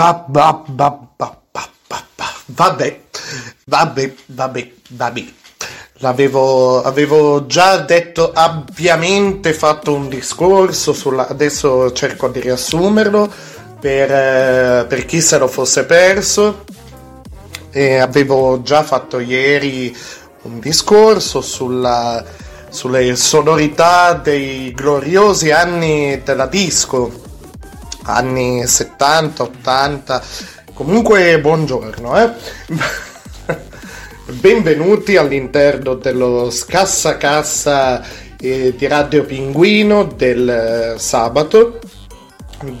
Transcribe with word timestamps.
Bah, 0.00 0.24
bah, 0.26 0.62
bah, 0.66 0.98
bah, 1.14 1.36
bah, 1.52 1.68
bah, 1.86 2.02
bah. 2.16 2.32
Vabbè, 2.46 3.00
vabbè, 3.66 4.14
vabbè, 4.28 4.72
vabbè. 4.92 5.24
L'avevo 5.98 6.82
avevo 6.82 7.44
già 7.44 7.76
detto 7.80 8.32
ampiamente, 8.32 9.52
fatto 9.52 9.92
un 9.92 10.08
discorso 10.08 10.94
sulla... 10.94 11.28
Adesso 11.28 11.92
cerco 11.92 12.28
di 12.28 12.40
riassumerlo 12.40 13.30
per, 13.78 14.10
eh, 14.10 14.86
per 14.88 15.04
chi 15.04 15.20
se 15.20 15.36
lo 15.36 15.48
fosse 15.48 15.84
perso. 15.84 16.64
E 17.70 17.98
avevo 17.98 18.62
già 18.62 18.82
fatto 18.82 19.18
ieri 19.18 19.94
un 20.44 20.60
discorso 20.60 21.42
sulla, 21.42 22.24
sulle 22.70 23.14
sonorità 23.16 24.14
dei 24.14 24.72
gloriosi 24.72 25.50
anni 25.50 26.22
della 26.24 26.46
disco, 26.46 27.28
anni 28.14 28.66
70, 28.66 29.42
80. 29.42 30.22
Comunque, 30.74 31.40
buongiorno, 31.40 32.22
eh. 32.22 32.30
Benvenuti 34.32 35.16
all'interno 35.16 35.94
dello 35.94 36.50
scassacassa 36.50 38.02
eh, 38.40 38.74
di 38.76 38.86
Radio 38.86 39.24
Pinguino 39.24 40.04
del 40.04 40.48
eh, 40.48 40.98
sabato. 40.98 41.80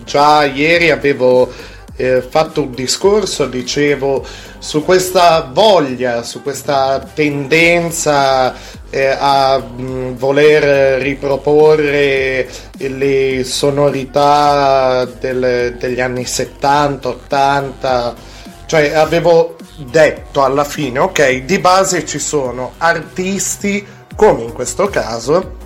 Già 0.04 0.44
ieri 0.44 0.90
avevo 0.90 1.50
eh, 1.96 2.22
fatto 2.22 2.62
un 2.62 2.72
discorso, 2.72 3.46
dicevo, 3.46 4.24
su 4.58 4.84
questa 4.84 5.50
voglia, 5.52 6.22
su 6.22 6.42
questa 6.42 7.06
tendenza 7.14 8.54
a 8.92 9.58
mh, 9.58 10.16
voler 10.16 11.00
riproporre 11.00 12.48
le 12.78 13.44
sonorità 13.44 15.04
del- 15.18 15.76
degli 15.78 16.00
anni 16.00 16.24
70, 16.24 17.08
80, 17.08 18.14
cioè 18.66 18.92
avevo 18.94 19.56
detto 19.76 20.42
alla 20.42 20.64
fine, 20.64 20.98
ok, 20.98 21.44
di 21.44 21.58
base 21.58 22.04
ci 22.04 22.18
sono 22.18 22.72
artisti, 22.78 23.86
come 24.16 24.42
in 24.42 24.52
questo 24.52 24.88
caso, 24.88 25.56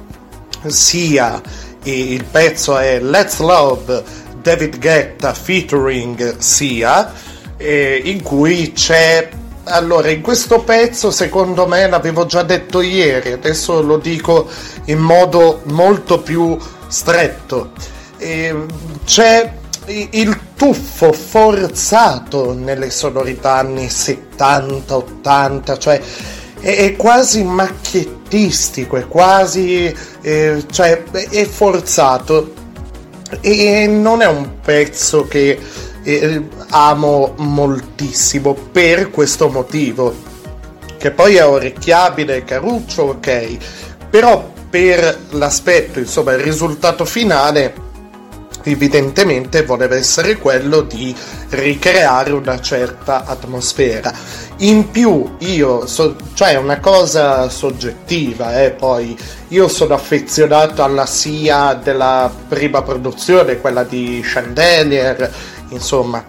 sia 0.66 1.40
il 1.84 2.24
pezzo 2.24 2.78
è 2.78 2.98
Let's 3.00 3.38
Love 3.40 4.02
David 4.40 4.78
Guetta 4.78 5.34
featuring 5.34 6.38
Sia 6.38 7.12
eh, 7.56 8.00
in 8.04 8.22
cui 8.22 8.72
c'è 8.72 9.28
allora 9.64 10.10
in 10.10 10.20
questo 10.20 10.62
pezzo 10.62 11.10
secondo 11.10 11.66
me 11.66 11.88
l'avevo 11.88 12.26
già 12.26 12.42
detto 12.42 12.80
ieri 12.80 13.32
adesso 13.32 13.82
lo 13.82 13.98
dico 13.98 14.48
in 14.86 14.98
modo 14.98 15.62
molto 15.64 16.20
più 16.20 16.56
stretto. 16.88 17.72
Eh, 18.16 18.66
c'è 19.04 19.52
il 19.86 20.38
tuffo 20.56 21.12
forzato 21.12 22.54
nelle 22.54 22.90
sonorità 22.90 23.56
anni 23.56 23.90
70 23.90 24.96
80 24.96 25.78
cioè 25.78 26.00
è, 26.64 26.76
è 26.76 26.96
quasi 26.96 27.42
macchiettistico, 27.44 28.96
è 28.96 29.06
quasi 29.06 29.94
eh, 30.22 30.64
cioè, 30.70 31.02
è 31.02 31.44
forzato. 31.44 32.62
E 33.40 33.86
non 33.86 34.22
è 34.22 34.26
un 34.26 34.60
pezzo 34.60 35.26
che 35.26 35.58
eh, 36.04 36.48
amo 36.70 37.34
moltissimo 37.38 38.54
per 38.54 39.10
questo 39.10 39.48
motivo. 39.48 40.14
Che 40.96 41.10
poi 41.10 41.36
è 41.36 41.46
orecchiabile, 41.46 42.44
caruccio, 42.44 43.02
ok, 43.02 43.56
però 44.08 44.52
per 44.70 45.26
l'aspetto, 45.30 45.98
insomma, 45.98 46.32
il 46.32 46.40
risultato 46.40 47.04
finale 47.04 47.82
evidentemente 48.64 49.64
voleva 49.64 49.94
essere 49.94 50.38
quello 50.38 50.80
di 50.80 51.14
ricreare 51.50 52.32
una 52.32 52.60
certa 52.60 53.24
atmosfera. 53.24 54.12
In 54.58 54.90
più 54.90 55.36
io, 55.38 55.86
so, 55.86 56.16
cioè 56.34 56.56
una 56.56 56.80
cosa 56.80 57.48
soggettiva, 57.48 58.62
eh, 58.62 58.70
poi. 58.70 59.16
Io 59.48 59.68
sono 59.68 59.94
affezionato 59.94 60.82
alla 60.82 61.06
SIA 61.06 61.74
della 61.74 62.32
prima 62.48 62.82
produzione, 62.82 63.60
quella 63.60 63.84
di 63.84 64.20
Chandelier, 64.24 65.32
insomma, 65.70 66.24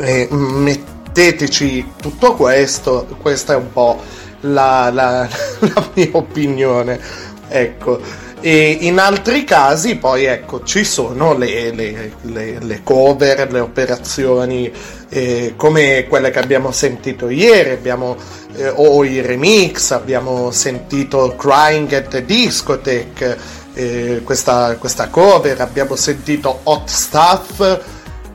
eh, 0.00 0.28
metteteci 0.30 1.92
tutto 2.00 2.34
questo, 2.34 3.06
questa 3.20 3.54
è 3.54 3.56
un 3.56 3.72
po' 3.72 4.00
la, 4.40 4.90
la, 4.90 5.28
la 5.60 5.88
mia 5.94 6.10
opinione, 6.12 7.00
ecco. 7.48 8.22
E 8.40 8.76
in 8.82 8.98
altri 8.98 9.42
casi 9.44 9.96
poi 9.96 10.24
ecco 10.24 10.62
ci 10.64 10.84
sono 10.84 11.32
le, 11.34 11.70
le, 11.70 12.12
le, 12.20 12.58
le 12.60 12.80
cover, 12.82 13.50
le 13.50 13.60
operazioni 13.60 14.70
eh, 15.08 15.54
come 15.56 16.06
quelle 16.08 16.30
che 16.30 16.40
abbiamo 16.40 16.72
sentito 16.72 17.28
ieri, 17.28 17.70
abbiamo, 17.70 18.16
eh, 18.56 18.68
o 18.68 19.04
i 19.04 19.20
remix, 19.20 19.92
abbiamo 19.92 20.50
sentito 20.50 21.36
Crying 21.38 21.90
at 21.92 22.08
the 22.08 22.24
Discotheque, 22.24 23.38
eh, 23.74 24.22
questa, 24.24 24.76
questa 24.76 25.08
cover, 25.08 25.60
abbiamo 25.60 25.96
sentito 25.96 26.60
Hot 26.64 26.88
Stuff 26.88 27.80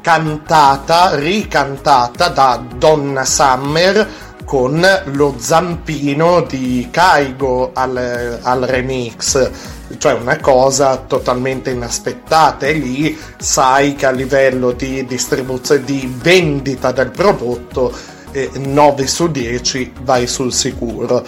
cantata, 0.01 1.15
ricantata 1.15 2.29
da 2.29 2.63
Donna 2.75 3.25
Summer 3.25 4.27
con 4.45 4.83
lo 5.13 5.35
zampino 5.37 6.41
di 6.41 6.87
Kaigo 6.91 7.71
al, 7.73 8.39
al 8.41 8.61
remix. 8.61 9.49
Cioè 9.97 10.13
una 10.13 10.39
cosa 10.39 10.97
totalmente 10.97 11.69
inaspettata. 11.69 12.65
E 12.65 12.73
lì 12.73 13.15
sai 13.37 13.95
che 13.95 14.07
a 14.07 14.11
livello 14.11 14.71
di 14.71 15.05
distribuzione 15.05 15.83
di 15.83 16.11
vendita 16.21 16.91
del 16.91 17.11
prodotto 17.11 17.93
eh, 18.31 18.49
9 18.55 19.07
su 19.07 19.29
10 19.29 19.93
vai 20.01 20.25
sul 20.25 20.51
sicuro. 20.51 21.23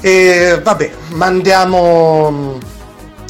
E 0.00 0.60
vabbè 0.62 0.90
ma 1.14 1.26
andiamo 1.26 2.74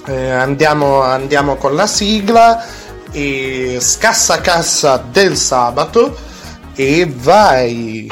eh, 0.06 0.30
andiamo, 0.30 1.02
andiamo 1.02 1.56
con 1.56 1.74
la 1.74 1.86
sigla. 1.86 2.64
E 3.12 3.78
scassa 3.80 4.40
cassa 4.40 4.96
del 5.10 5.36
sabato. 5.36 6.16
E 6.74 7.10
vai 7.10 8.08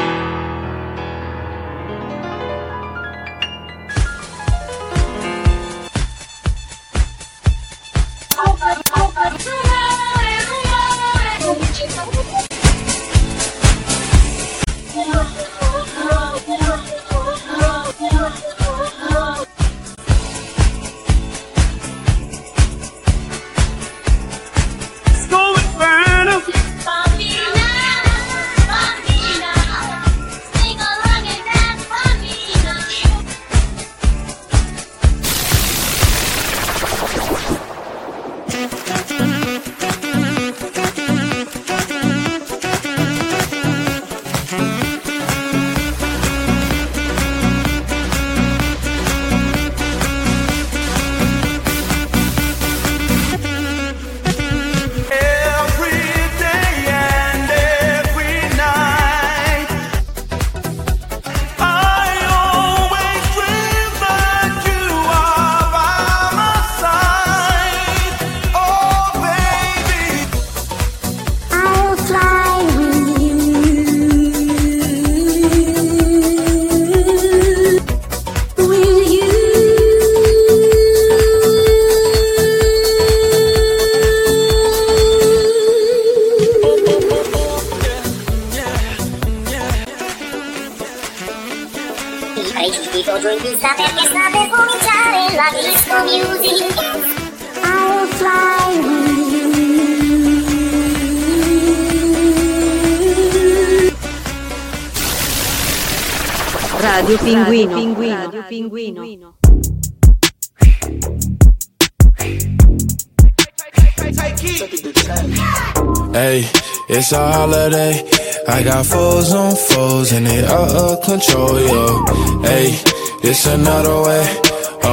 Hey, 116.15 116.49
it's 116.89 117.13
a 117.13 117.33
holiday. 117.33 118.09
I 118.49 118.63
got 118.63 118.87
foes 118.87 119.35
on 119.35 119.55
foes 119.55 120.13
and 120.13 120.27
they 120.27 120.47
out 120.47 120.71
of 120.71 121.03
control, 121.03 121.61
yo. 121.61 122.05
Hey, 122.43 122.81
it's 123.23 123.47
another 123.47 124.03
way. 124.03 124.44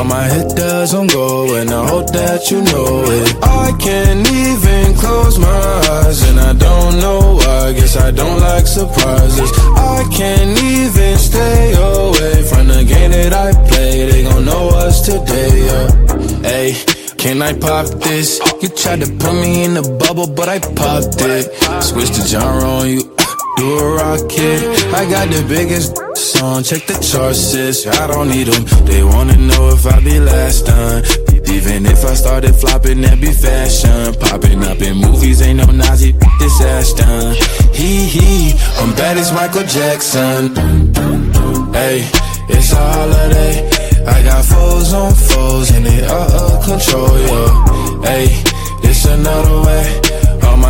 All 0.01 0.07
my 0.07 0.27
does 0.55 0.95
on 0.95 1.05
go, 1.05 1.55
and 1.57 1.69
I 1.69 1.87
hope 1.87 2.09
that 2.11 2.49
you 2.49 2.59
know 2.63 3.03
it. 3.05 3.37
I 3.43 3.71
can't 3.77 4.25
even 4.27 4.97
close 4.97 5.37
my 5.37 5.61
eyes, 5.93 6.27
and 6.27 6.39
I 6.39 6.53
don't 6.53 6.97
know 6.97 7.35
why. 7.37 7.73
Guess 7.73 7.97
I 7.97 8.09
don't 8.09 8.39
like 8.39 8.65
surprises. 8.65 9.51
I 9.77 10.03
can't 10.11 10.57
even 10.57 11.17
stay 11.19 11.73
away 11.77 12.41
from 12.49 12.69
the 12.69 12.83
game 12.83 13.11
that 13.11 13.31
I 13.31 13.51
play. 13.69 14.09
They 14.09 14.23
gon' 14.23 14.43
know 14.43 14.69
us 14.69 15.05
today, 15.05 15.67
yeah. 15.69 16.49
Hey. 16.49 16.73
Can 17.19 17.39
I 17.43 17.53
pop 17.53 17.85
this? 18.01 18.41
You 18.59 18.69
tried 18.69 19.01
to 19.01 19.07
put 19.21 19.33
me 19.33 19.65
in 19.65 19.77
a 19.77 19.83
bubble, 19.83 20.25
but 20.25 20.49
I 20.49 20.57
popped 20.57 21.21
it. 21.21 21.45
Switch 21.83 22.09
the 22.09 22.25
genre 22.25 22.63
on 22.63 22.89
you, 22.89 23.03
do 23.57 23.77
a 23.77 23.95
rocket. 23.97 24.61
I 24.97 25.05
got 25.07 25.29
the 25.29 25.45
biggest 25.47 25.93
song, 26.41 26.63
check 26.63 26.83
the 26.87 26.97
charts, 27.09 27.39
sis. 27.39 27.85
I 27.85 28.07
don't 28.07 28.29
need 28.29 28.47
them. 28.47 28.63
They 28.85 29.03
wanna 29.03 29.37
know 29.37 29.69
if 29.77 29.85
I 29.85 29.99
be 29.99 30.19
last 30.19 30.65
done. 30.65 31.03
Even 31.55 31.85
if 31.85 32.03
I 32.03 32.13
started 32.15 32.53
flopping, 32.55 33.01
that 33.01 33.17
be 33.21 33.31
fashion. 33.31 34.13
Popping 34.25 34.63
up 34.63 34.81
in 34.81 34.97
movies, 34.97 35.41
ain't 35.41 35.59
no 35.61 35.67
Nazi, 35.71 36.11
this 36.39 36.57
ass 36.73 36.93
done. 36.93 37.35
Hee 37.77 38.05
hee, 38.15 38.53
I'm 38.81 38.91
bad 38.95 39.17
as 39.17 39.31
Michael 39.31 39.67
Jackson. 39.77 40.41
Hey, 41.77 42.09
it's 42.53 42.71
a 42.73 42.81
holiday. 42.93 43.53
I 44.15 44.17
got 44.23 44.43
foes 44.45 44.93
on 44.93 45.13
foes 45.13 45.69
and 45.75 45.85
they 45.85 46.03
out 46.05 46.31
of 46.43 46.65
control, 46.65 47.13
yeah. 47.29 47.49
Hey, 48.09 48.25
it's 48.87 49.05
another 49.05 49.57
way. 49.67 50.10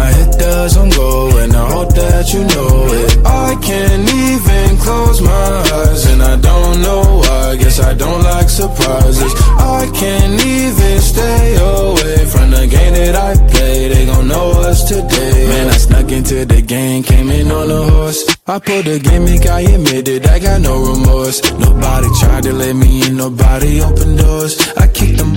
My 0.01 0.11
hit 0.17 0.31
does 0.39 0.77
on 0.77 0.89
go 0.89 1.37
and 1.41 1.53
I 1.53 1.65
hope 1.75 1.93
that 1.93 2.33
you 2.33 2.41
know 2.53 2.73
it. 3.01 3.11
I 3.23 3.49
can't 3.67 4.05
even 4.25 4.69
close 4.83 5.21
my 5.21 5.49
eyes 5.77 6.05
and 6.11 6.23
I 6.23 6.35
don't 6.49 6.81
know 6.81 7.03
why. 7.23 7.57
Guess 7.61 7.79
I 7.79 7.93
don't 7.93 8.23
like 8.23 8.49
surprises. 8.49 9.31
I 9.77 9.81
can't 10.01 10.37
even 10.57 10.97
stay 11.11 11.45
away 11.73 12.19
from 12.33 12.47
the 12.49 12.65
game 12.75 12.93
that 12.99 13.15
I 13.29 13.31
play. 13.53 13.89
They 13.93 14.05
gon' 14.07 14.27
know 14.27 14.47
us 14.69 14.79
today. 14.89 15.47
Man, 15.51 15.67
I 15.75 15.77
snuck 15.85 16.11
into 16.11 16.45
the 16.45 16.61
game, 16.63 17.03
came 17.03 17.29
in 17.29 17.51
on 17.51 17.69
a 17.69 17.83
horse. 17.91 18.21
I 18.47 18.57
pulled 18.57 18.87
a 18.87 18.97
gimmick, 18.97 19.45
I 19.45 19.61
admit 19.75 20.07
it, 20.07 20.27
I 20.27 20.39
got 20.39 20.61
no 20.61 20.75
remorse. 20.93 21.37
Nobody 21.65 22.07
tried 22.21 22.43
to 22.47 22.53
let 22.53 22.75
me 22.75 23.05
in, 23.05 23.17
nobody 23.17 23.81
opened 23.81 24.17
doors. 24.17 24.53
I 24.83 24.87
kicked 24.87 25.19
them 25.19 25.31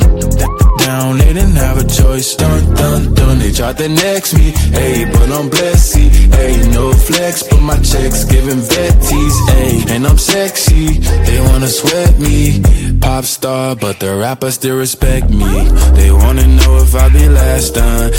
down, 0.85 1.19
they 1.19 1.33
didn't 1.33 1.57
have 1.57 1.79
a 1.79 1.87
choice. 1.87 2.37
Dun 2.37 2.75
dun 2.75 3.14
dun, 3.14 3.38
they 3.38 3.53
tried 3.53 3.79
to 3.79 3.88
next 3.88 4.35
me, 4.35 4.50
hey, 4.79 5.05
but 5.05 5.29
I'm 5.31 5.49
blessed. 5.49 5.91
See, 5.93 6.09
hey, 6.09 6.55
no 6.71 6.93
flex, 6.93 7.43
but 7.43 7.61
my 7.61 7.79
checks 7.91 8.25
giving 8.25 8.62
vetties, 8.73 9.37
hey, 9.53 9.95
and 9.95 10.07
I'm 10.07 10.19
sexy. 10.19 10.99
They 11.26 11.41
wanna 11.41 11.69
sweat 11.69 12.19
me, 12.19 12.62
pop 13.00 13.25
star, 13.25 13.76
but 13.76 13.99
the 14.00 14.14
rappers 14.17 14.55
still 14.55 14.76
respect 14.76 15.31
me. 15.31 15.53
They 15.99 16.11
wanna 16.11 16.47
know 16.47 16.79
if 16.79 16.95
I 16.95 17.09
be 17.09 17.29
last 17.29 17.75
done. 17.75 18.12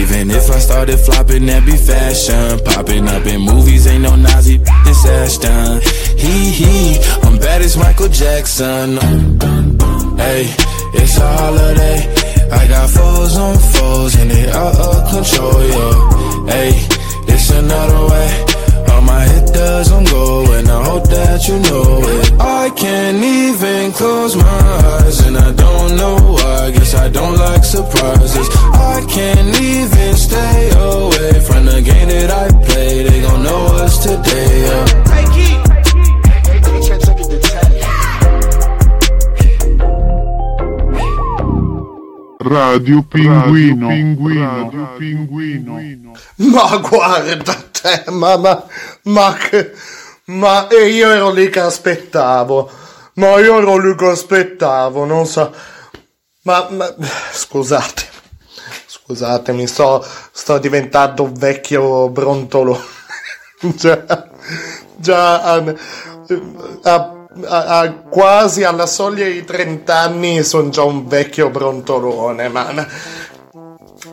Even 0.00 0.30
if 0.30 0.50
I 0.50 0.58
started 0.58 0.98
flopping, 0.98 1.46
that 1.46 1.64
be 1.64 1.76
fashion. 1.76 2.60
Popping 2.64 3.06
up 3.08 3.26
in 3.26 3.40
movies, 3.42 3.86
ain't 3.86 4.02
no 4.02 4.16
Nazi, 4.16 4.58
this 4.84 5.06
Ashton. 5.06 5.80
Hee 6.18 6.50
hee, 6.60 6.98
I'm 7.22 7.38
bad 7.38 7.62
as 7.62 7.76
Michael 7.76 8.08
Jackson. 8.08 8.98
Hey, 10.16 10.44
it's 10.92 11.16
a 11.18 11.28
holiday. 11.38 11.98
I 12.50 12.66
got 12.68 12.90
foes 12.90 13.36
on 13.36 13.56
foes, 13.58 14.14
and 14.20 14.30
they 14.30 14.50
out 14.50 14.76
of 14.76 15.10
control, 15.10 15.60
yo. 15.74 15.86
Hey, 16.46 16.72
it's 17.32 17.50
another 17.50 18.02
way. 18.10 18.28
All 18.90 19.02
my 19.02 19.22
hit 19.24 19.46
doesn't 19.52 20.06
go, 20.10 20.52
and 20.56 20.68
I 20.68 20.84
hope 20.84 21.06
that 21.08 21.48
you 21.48 21.58
know 21.58 22.02
it. 22.16 22.32
I 22.40 22.70
can't 22.70 23.22
even 23.22 23.92
close 23.92 24.36
my 24.36 24.60
eyes, 24.94 25.20
and 25.26 25.36
I 25.36 25.52
don't 25.52 25.96
know 25.96 26.16
why. 26.36 26.70
Guess 26.72 26.94
I 26.94 27.08
don't 27.08 27.36
like 27.36 27.64
surprises. 27.64 28.48
I 28.94 29.04
can't 29.08 29.60
even 29.60 30.14
stay 30.16 30.70
away 30.70 31.32
from 31.46 31.66
the 31.66 31.80
game 31.82 32.08
that 32.08 32.30
I 32.30 32.46
play. 32.66 33.02
They 33.04 33.20
gon' 33.22 33.42
know 33.42 33.66
us 33.84 34.02
today. 34.02 34.66
Yeah. 34.66 35.69
Radio 42.42 43.02
Pinguino. 43.02 43.88
Radio 43.88 44.94
Pinguino. 44.96 46.12
Ma 46.36 46.76
guarda 46.78 47.54
te, 47.70 48.04
ma, 48.10 48.36
ma, 48.38 48.64
ma, 49.04 49.34
che- 49.34 49.72
ma 50.26 50.66
e 50.68 50.88
io 50.88 51.10
ero 51.10 51.30
lì 51.32 51.50
che 51.50 51.60
aspettavo, 51.60 52.70
ma 53.14 53.38
io 53.40 53.58
ero 53.58 53.76
lì 53.76 53.94
che 53.94 54.06
aspettavo, 54.06 55.04
non 55.04 55.26
so, 55.26 55.54
ma, 56.44 56.66
ma 56.70 56.94
scusate, 57.32 58.04
scusatemi, 58.86 59.66
sto, 59.66 60.02
sto 60.32 60.56
diventando 60.58 61.24
un 61.24 61.34
vecchio 61.34 62.08
brontolo, 62.08 62.82
già, 63.76 64.30
già 64.96 65.42
a, 65.42 65.74
a- 66.84 67.19
a- 67.46 67.78
a- 67.80 67.92
quasi 68.08 68.64
alla 68.64 68.86
soglia 68.86 69.24
dei 69.24 69.44
30 69.44 69.96
anni 69.96 70.42
sono 70.42 70.68
già 70.68 70.82
un 70.82 71.06
vecchio 71.06 71.50
brontolone, 71.50 72.48
ma... 72.48 72.86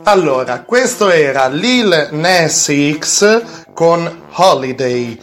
allora, 0.04 0.62
questo 0.62 1.10
era 1.10 1.48
Lil 1.48 2.10
Nas 2.12 2.72
X 2.98 3.42
con 3.74 4.24
Holiday. 4.34 5.20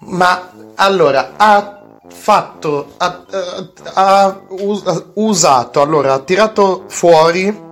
Ma 0.00 0.50
allora 0.76 1.32
ha 1.36 1.82
fatto, 2.08 2.94
ha, 2.96 3.24
ha 3.94 4.40
usato, 5.14 5.80
allora 5.80 6.14
ha 6.14 6.18
tirato 6.20 6.84
fuori, 6.88 7.66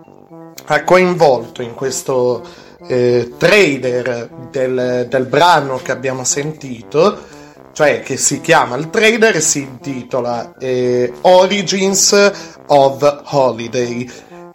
ha 0.66 0.84
coinvolto 0.84 1.62
in 1.62 1.74
questo 1.74 2.42
eh, 2.88 3.32
trailer 3.38 4.28
del, 4.50 5.06
del 5.08 5.24
brano 5.26 5.78
che 5.82 5.92
abbiamo 5.92 6.24
sentito, 6.24 7.34
cioè 7.76 8.00
che 8.00 8.16
si 8.16 8.40
chiama 8.40 8.76
il 8.76 8.88
trailer 8.88 9.36
e 9.36 9.40
si 9.42 9.58
intitola 9.60 10.54
eh, 10.58 11.12
Origins 11.20 12.32
of 12.68 13.22
Holiday 13.32 14.10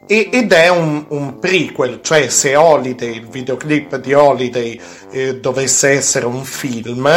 e- 0.08 0.30
ed 0.32 0.52
è 0.52 0.70
un, 0.70 1.06
un 1.10 1.38
prequel, 1.38 2.00
cioè 2.02 2.30
se 2.30 2.56
Holiday, 2.56 3.18
il 3.18 3.28
videoclip 3.30 3.98
di 3.98 4.16
Holiday 4.16 4.82
eh, 5.12 5.36
dovesse 5.36 5.90
essere 5.90 6.26
un 6.26 6.44
film, 6.44 7.08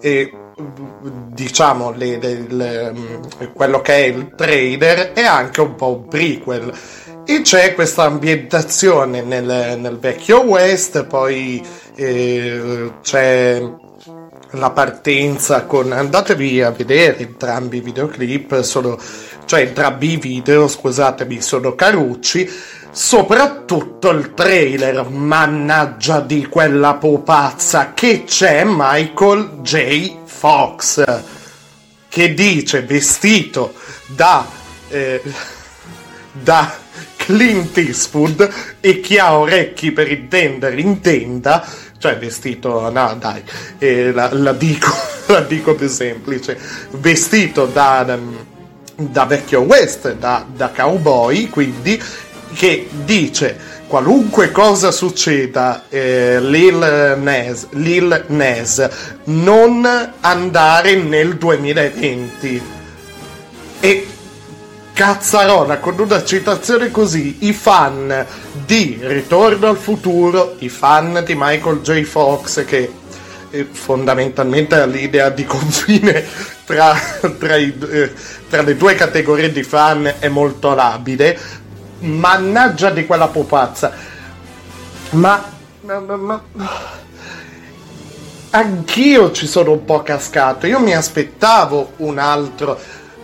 eh, 0.00 0.32
diciamo 1.28 1.90
le- 1.90 2.18
le- 2.18 2.46
le- 2.48 2.92
mm, 2.92 3.22
quello 3.54 3.82
che 3.82 3.92
è 3.94 4.06
il 4.06 4.32
trailer 4.34 5.12
è 5.12 5.22
anche 5.22 5.60
un 5.60 5.74
po' 5.74 5.96
un 5.96 6.08
prequel. 6.08 6.72
E 7.26 7.42
c'è 7.42 7.74
questa 7.74 8.04
ambientazione 8.04 9.20
nel, 9.20 9.78
nel 9.78 9.98
vecchio 9.98 10.40
West, 10.44 11.04
poi 11.04 11.62
eh, 11.94 12.90
c'è 13.02 13.62
la 14.52 14.70
partenza 14.70 15.64
con 15.64 15.92
andatevi 15.92 16.62
a 16.62 16.70
vedere 16.70 17.18
entrambi 17.18 17.78
i 17.78 17.80
videoclip 17.80 18.60
sono 18.60 18.98
cioè 19.44 19.60
entrambi 19.60 20.12
i 20.12 20.16
video 20.16 20.68
scusatemi 20.68 21.40
sono 21.40 21.74
carucci 21.74 22.50
soprattutto 22.90 24.10
il 24.10 24.34
trailer 24.34 25.08
mannaggia 25.08 26.20
di 26.20 26.46
quella 26.46 26.94
pupazza 26.94 27.94
che 27.94 28.24
c'è 28.24 28.64
Michael 28.66 29.60
J. 29.62 30.16
Fox 30.24 31.02
che 32.08 32.34
dice 32.34 32.82
vestito 32.82 33.72
da 34.08 34.46
eh, 34.88 35.22
da 36.32 36.81
Clint 37.24 37.78
Eastwood 37.78 38.48
e 38.80 39.00
chi 39.00 39.16
ha 39.16 39.38
orecchi 39.38 39.92
per 39.92 40.10
intendere 40.10 40.80
intenda 40.80 41.64
cioè 41.98 42.18
vestito 42.18 42.90
no 42.90 43.16
dai 43.18 43.40
eh, 43.78 44.10
la, 44.10 44.28
la 44.32 44.52
dico 44.52 44.92
la 45.26 45.40
dico 45.42 45.76
più 45.76 45.86
semplice 45.86 46.58
vestito 46.90 47.66
da, 47.66 48.02
da, 48.02 48.18
da 48.96 49.24
vecchio 49.24 49.60
west 49.60 50.14
da, 50.14 50.44
da 50.52 50.70
cowboy 50.70 51.48
quindi 51.48 52.02
che 52.54 52.88
dice 53.04 53.56
qualunque 53.86 54.50
cosa 54.50 54.90
succeda 54.90 55.84
eh, 55.88 56.40
Lil 56.40 57.18
Nas 57.20 57.68
Lil 57.70 58.24
Nas 58.26 58.88
non 59.24 60.12
andare 60.20 60.96
nel 60.96 61.36
2020 61.36 62.62
e 63.78 64.06
cazzarola 64.92 65.78
con 65.78 65.98
una 65.98 66.22
citazione 66.22 66.90
così 66.90 67.38
i 67.46 67.52
fan 67.52 68.26
di 68.66 68.98
Ritorno 69.00 69.68
al 69.68 69.76
futuro 69.78 70.56
i 70.58 70.68
fan 70.68 71.22
di 71.24 71.34
Michael 71.36 71.80
J. 71.80 72.02
Fox 72.02 72.64
che 72.64 72.92
eh, 73.50 73.68
fondamentalmente 73.70 74.74
ha 74.74 74.84
l'idea 74.84 75.30
di 75.30 75.44
confine 75.46 76.24
tra, 76.64 76.94
tra, 77.38 77.56
i- 77.56 77.76
eh, 77.90 78.12
tra 78.48 78.62
le 78.62 78.76
due 78.76 78.94
categorie 78.94 79.50
di 79.50 79.62
fan 79.62 80.14
è 80.18 80.28
molto 80.28 80.74
labile 80.74 81.38
mannaggia 82.00 82.90
di 82.90 83.06
quella 83.06 83.28
pupazza 83.28 83.92
ma, 85.10 85.42
ma, 85.82 85.98
ma- 86.00 86.16
ma- 86.16 86.42
anch'io 88.50 89.32
ci 89.32 89.46
sono 89.46 89.72
un 89.72 89.84
po' 89.84 90.02
cascato. 90.02 90.66
Io 90.66 90.80
mi 90.80 90.94
aspettavo 90.94 91.92
un 91.98 92.18
altro. 92.18 92.78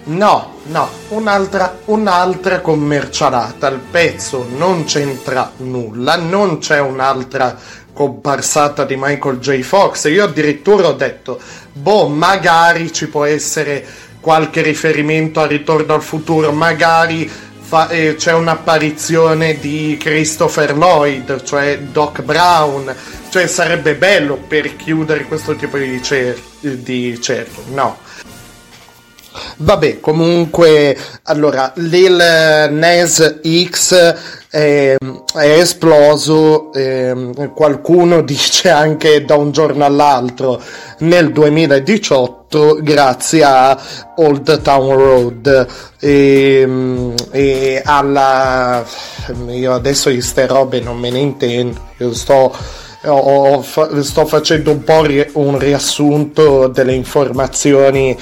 No, 0.08 0.54
no, 0.64 0.88
un'altra, 1.08 1.80
un'altra 1.86 2.60
commercialata. 2.60 3.68
Il 3.68 3.80
pezzo 3.90 4.46
non 4.56 4.84
c'entra 4.84 5.52
nulla, 5.58 6.16
non 6.16 6.58
c'è 6.58 6.80
un'altra 6.80 7.54
comparsata 7.92 8.84
di 8.84 8.96
Michael 8.96 9.38
J. 9.38 9.60
Fox. 9.60 10.08
Io 10.08 10.24
addirittura 10.24 10.88
ho 10.88 10.92
detto, 10.92 11.38
boh, 11.74 12.08
magari 12.08 12.90
ci 12.90 13.08
può 13.08 13.24
essere 13.26 13.84
qualche 14.18 14.62
riferimento 14.62 15.40
a 15.40 15.46
Ritorno 15.46 15.92
al 15.92 16.02
futuro, 16.02 16.52
magari 16.52 17.30
fa- 17.60 17.88
eh, 17.90 18.14
c'è 18.14 18.32
un'apparizione 18.32 19.58
di 19.58 19.98
Christopher 20.00 20.74
Lloyd, 20.74 21.42
cioè 21.42 21.80
Doc 21.80 22.22
Brown, 22.22 22.94
cioè 23.28 23.46
sarebbe 23.46 23.94
bello 23.94 24.36
per 24.36 24.74
chiudere 24.74 25.24
questo 25.24 25.54
tipo 25.54 25.76
di, 25.76 26.02
cer- 26.02 26.40
di 26.60 27.20
cerchio. 27.20 27.62
No. 27.74 28.06
Vabbè, 29.56 30.00
comunque, 30.00 30.96
allora, 31.24 31.72
Lil 31.76 32.16
Nas 32.70 33.40
X 33.42 34.14
è, 34.50 34.96
è 35.34 35.58
esploso, 35.58 36.72
ehm, 36.72 37.52
qualcuno 37.52 38.22
dice 38.22 38.70
anche 38.70 39.24
da 39.24 39.36
un 39.36 39.50
giorno 39.50 39.84
all'altro, 39.84 40.60
nel 41.00 41.32
2018, 41.32 42.78
grazie 42.80 43.42
a 43.44 43.78
Old 44.16 44.62
Town 44.62 44.96
Road 44.96 45.66
e, 46.00 47.14
e 47.30 47.82
alla... 47.84 48.84
Io 49.48 49.74
adesso 49.74 50.08
di 50.08 50.22
ste 50.22 50.46
robe 50.46 50.80
non 50.80 50.98
me 50.98 51.10
ne 51.10 51.18
intendo, 51.18 51.80
io 51.98 52.14
sto 52.14 52.54
sto 53.00 54.26
facendo 54.26 54.72
un 54.72 54.82
po' 54.82 55.04
un 55.34 55.58
riassunto 55.58 56.66
delle 56.66 56.94
informazioni 56.94 58.16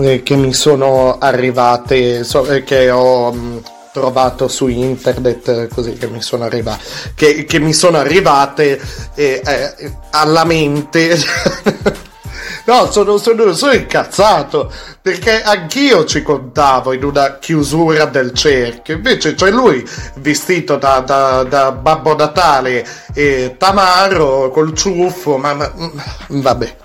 eh, 0.00 0.22
che 0.22 0.36
mi 0.36 0.52
sono 0.52 1.18
arrivate, 1.18 2.20
eh, 2.20 2.64
che 2.64 2.90
ho, 2.90 3.32
mh, 3.32 3.62
trovato 3.92 4.48
su 4.48 4.68
internet 4.68 5.68
così 5.68 5.92
che 5.92 6.08
mi 6.08 6.22
sono, 6.22 6.44
arriva- 6.44 6.78
che, 7.14 7.44
che 7.44 7.58
mi 7.58 7.74
sono 7.74 7.98
arrivate 7.98 8.80
eh, 9.14 9.42
eh, 9.44 9.92
alla 10.10 10.44
mente. 10.44 11.16
No 12.64 12.88
sono, 12.92 13.18
sono, 13.18 13.52
sono 13.54 13.72
incazzato 13.72 14.72
perché 15.00 15.42
anch'io 15.42 16.04
ci 16.04 16.22
contavo 16.22 16.92
in 16.92 17.02
una 17.02 17.38
chiusura 17.38 18.04
del 18.04 18.32
cerchio 18.32 18.94
invece 18.94 19.34
c'è 19.34 19.50
lui 19.50 19.84
vestito 20.16 20.76
da, 20.76 21.00
da, 21.00 21.42
da 21.42 21.72
Babbo 21.72 22.14
Natale 22.14 22.86
e 23.14 23.56
Tamaro 23.58 24.50
col 24.50 24.74
ciuffo 24.76 25.38
ma, 25.38 25.54
ma 25.54 25.72
vabbè. 26.28 26.76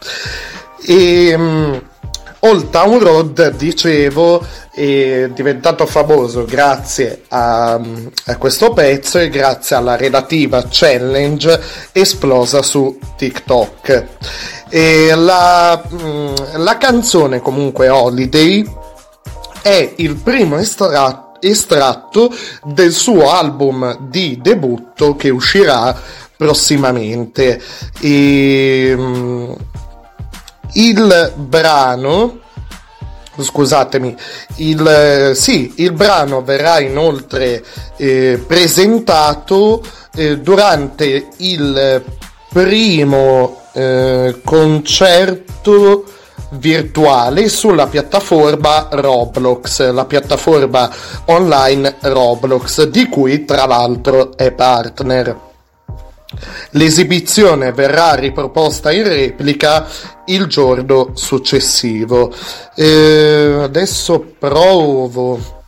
E 0.84 1.34
um, 1.36 1.82
Old 2.40 2.70
Town 2.70 3.00
Road 3.00 3.56
dicevo 3.56 4.46
è 4.72 5.30
diventato 5.34 5.88
famoso 5.88 6.46
grazie 6.46 7.24
a, 7.30 7.74
a, 7.74 8.38
questo 8.38 8.74
pezzo 8.74 9.18
e 9.18 9.30
grazie 9.30 9.76
alla 9.76 9.96
relativa 9.96 10.66
challenge 10.70 11.60
esplosa 11.94 12.62
su 12.62 13.00
TikTok. 13.18 14.06
E 14.70 15.16
la, 15.16 15.82
mm, 15.92 16.34
la 16.58 16.78
canzone 16.78 17.40
comunque 17.40 17.90
Holiday 17.90 18.64
è 19.64 19.94
il 19.96 20.16
primo 20.16 20.58
estratto, 20.58 21.40
estratto 21.40 22.32
del 22.64 22.92
suo 22.92 23.32
album 23.32 23.98
di 24.10 24.38
debutto 24.40 25.16
che 25.16 25.30
uscirà 25.30 26.00
prossimamente. 26.36 27.60
E, 28.00 28.94
mm, 28.96 29.52
il 30.78 31.34
brano 31.36 32.46
scusatemi, 33.44 34.16
il, 34.58 35.32
sì, 35.36 35.74
il 35.78 35.92
brano 35.92 36.42
verrà 36.42 36.80
inoltre 36.80 37.64
eh, 37.98 38.44
presentato 38.46 39.84
eh, 40.16 40.40
durante 40.40 41.28
il 41.38 42.04
primo 42.50 43.62
eh, 43.74 44.40
concerto 44.44 46.04
virtuale 46.52 47.50
sulla 47.50 47.88
piattaforma 47.88 48.88
Roblox, 48.90 49.92
la 49.92 50.06
piattaforma 50.06 50.90
online 51.26 51.98
Roblox, 52.02 52.84
di 52.86 53.08
cui 53.08 53.46
tra 53.46 53.66
l'altro 53.66 54.36
è 54.36 54.52
partner. 54.52 55.46
L'esibizione 56.72 57.72
verrà 57.72 58.14
riproposta 58.16 58.92
in 58.92 59.04
replica 59.08 59.88
il 60.26 60.46
giorno 60.48 61.12
successivo. 61.14 62.34
Eh, 62.76 63.60
adesso 63.62 64.34
provo 64.38 65.64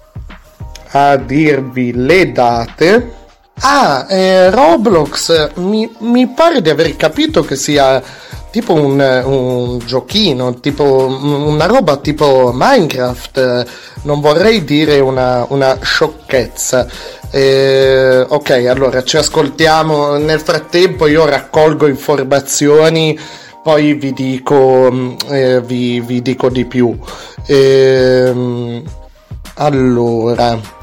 a 0.91 1.15
dirvi 1.17 1.93
le 1.93 2.31
date. 2.31 3.13
Ah, 3.61 4.05
eh, 4.07 4.49
Roblox 4.49 5.55
mi, 5.55 5.89
mi, 5.99 6.27
pare 6.29 6.61
di 6.61 6.69
aver 6.69 6.95
capito 6.95 7.43
che 7.43 7.57
sia 7.57 8.01
tipo 8.51 8.73
un, 8.73 8.99
un, 8.99 9.79
giochino, 9.79 10.59
tipo 10.59 11.05
una 11.05 11.65
roba 11.65 11.97
tipo 11.97 12.51
Minecraft. 12.53 13.65
Non 14.03 14.21
vorrei 14.21 14.63
dire 14.63 14.99
una, 14.99 15.45
una 15.49 15.77
sciocchezza. 15.81 16.87
Eh, 17.31 18.25
ok, 18.27 18.49
allora 18.67 19.03
ci 19.03 19.17
ascoltiamo. 19.17 20.17
Nel 20.17 20.39
frattempo 20.39 21.07
io 21.07 21.25
raccolgo 21.25 21.87
informazioni, 21.87 23.17
poi 23.63 23.93
vi 23.93 24.13
dico, 24.13 24.89
mm, 24.91 25.15
eh, 25.29 25.61
vi, 25.61 25.99
vi 26.01 26.21
dico 26.21 26.49
di 26.49 26.65
più. 26.65 26.97
Eh, 27.45 28.83
allora. 29.55 30.77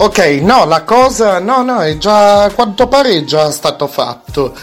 Ok, 0.00 0.18
no, 0.42 0.64
la 0.66 0.82
cosa, 0.84 1.40
no, 1.40 1.62
no, 1.62 1.80
è 1.80 1.96
già, 1.98 2.44
a 2.44 2.50
quanto 2.52 2.86
pare 2.86 3.16
è 3.16 3.24
già 3.24 3.50
stato 3.50 3.86
fatto. 3.86 4.54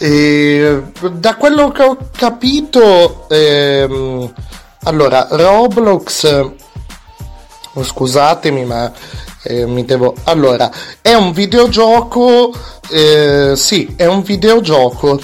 E, 0.00 0.82
da 1.10 1.34
quello 1.34 1.72
che 1.72 1.82
ho 1.82 1.98
capito, 2.12 3.28
ehm, 3.28 4.32
allora, 4.84 5.26
Roblox, 5.30 6.50
scusatemi, 7.82 8.64
ma 8.64 8.92
eh, 9.42 9.66
mi 9.66 9.84
devo... 9.84 10.14
Allora, 10.24 10.70
è 11.02 11.14
un 11.14 11.32
videogioco... 11.32 12.52
Eh, 12.90 13.52
sì, 13.56 13.94
è 13.96 14.06
un 14.06 14.22
videogioco. 14.22 15.18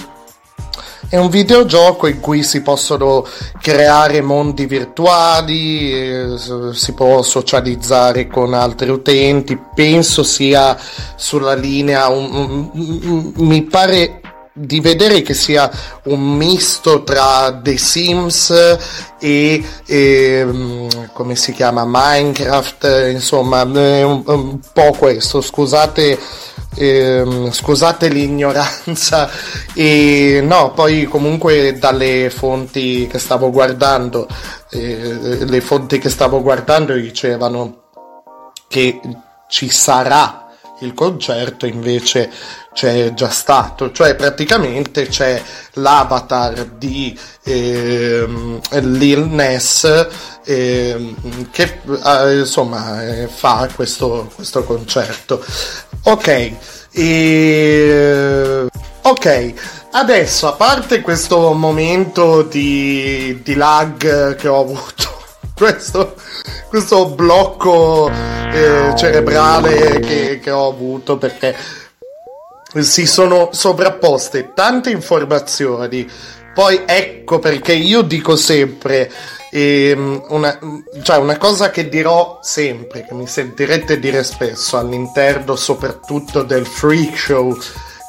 È 1.07 1.17
un 1.17 1.29
videogioco 1.29 2.07
in 2.07 2.19
cui 2.19 2.43
si 2.43 2.61
possono 2.61 3.25
creare 3.61 4.21
mondi 4.21 4.65
virtuali, 4.65 5.93
eh, 5.93 6.37
si 6.73 6.93
può 6.93 7.21
socializzare 7.21 8.27
con 8.27 8.53
altri 8.53 8.89
utenti, 8.89 9.57
penso 9.73 10.23
sia 10.23 10.75
sulla 11.15 11.53
linea, 11.53 12.07
un, 12.09 12.29
un, 12.33 12.69
un, 12.73 13.31
mi 13.35 13.63
pare 13.63 14.19
di 14.57 14.79
vedere 14.79 15.21
che 15.21 15.33
sia 15.33 15.69
un 16.03 16.37
misto 16.37 17.03
tra 17.03 17.59
The 17.61 17.77
Sims 17.77 18.77
e, 19.19 19.63
e 19.85 20.45
mm, 20.45 20.87
come 21.11 21.35
si 21.35 21.51
chiama 21.51 21.83
Minecraft 21.85 23.09
insomma 23.11 23.63
un, 23.63 24.23
un 24.25 24.59
po' 24.71 24.91
questo 24.97 25.41
scusate 25.41 26.17
eh, 26.75 27.49
scusate 27.51 28.07
l'ignoranza. 28.07 29.29
E 29.77 30.39
no 30.41 30.71
poi 30.71 31.03
comunque 31.03 31.77
dalle 31.77 32.29
fonti 32.29 33.07
che 33.07 33.19
stavo 33.19 33.51
guardando 33.51 34.25
eh, 34.69 35.45
le 35.45 35.59
fonti 35.59 35.99
che 35.99 36.09
stavo 36.09 36.41
guardando 36.41 36.93
dicevano 36.93 37.89
che 38.69 39.01
ci 39.49 39.69
sarà 39.69 40.44
il 40.79 40.93
concerto 40.93 41.65
invece 41.65 42.29
c'è 42.73 43.13
già 43.13 43.29
stato, 43.29 43.91
cioè 43.91 44.15
praticamente 44.15 45.07
c'è 45.07 45.41
l'avatar 45.73 46.65
di 46.65 47.17
eh, 47.43 48.27
Lil 48.81 49.19
Ness 49.27 50.07
eh, 50.43 51.15
che 51.51 51.79
eh, 52.03 52.39
insomma 52.39 52.99
fa 53.33 53.69
questo, 53.73 54.29
questo 54.35 54.63
concerto. 54.63 55.43
Ok, 56.03 56.51
e... 56.91 58.67
ok, 59.01 59.53
adesso 59.91 60.47
a 60.47 60.53
parte 60.53 61.01
questo 61.01 61.53
momento 61.53 62.43
di, 62.43 63.39
di 63.41 63.55
lag 63.55 64.35
che 64.35 64.47
ho 64.47 64.59
avuto, 64.59 65.14
questo 65.55 66.15
questo 66.69 67.07
blocco 67.07 68.09
eh, 68.09 68.93
cerebrale 68.97 69.99
che, 69.99 70.39
che 70.39 70.51
ho 70.51 70.67
avuto 70.67 71.17
perché 71.17 71.55
si 72.81 73.05
sono 73.05 73.49
sovrapposte 73.53 74.51
tante 74.53 74.89
informazioni. 74.89 76.05
Poi 76.53 76.83
ecco 76.85 77.39
perché 77.39 77.73
io 77.73 78.01
dico 78.01 78.35
sempre, 78.35 79.11
ehm, 79.51 80.25
una, 80.29 80.57
cioè 81.01 81.17
una 81.17 81.37
cosa 81.37 81.69
che 81.69 81.87
dirò 81.87 82.39
sempre, 82.41 83.05
che 83.05 83.13
mi 83.13 83.27
sentirete 83.27 83.99
dire 83.99 84.23
spesso 84.23 84.77
all'interno 84.77 85.55
soprattutto 85.55 86.43
del 86.43 86.65
freak 86.65 87.17
show 87.17 87.57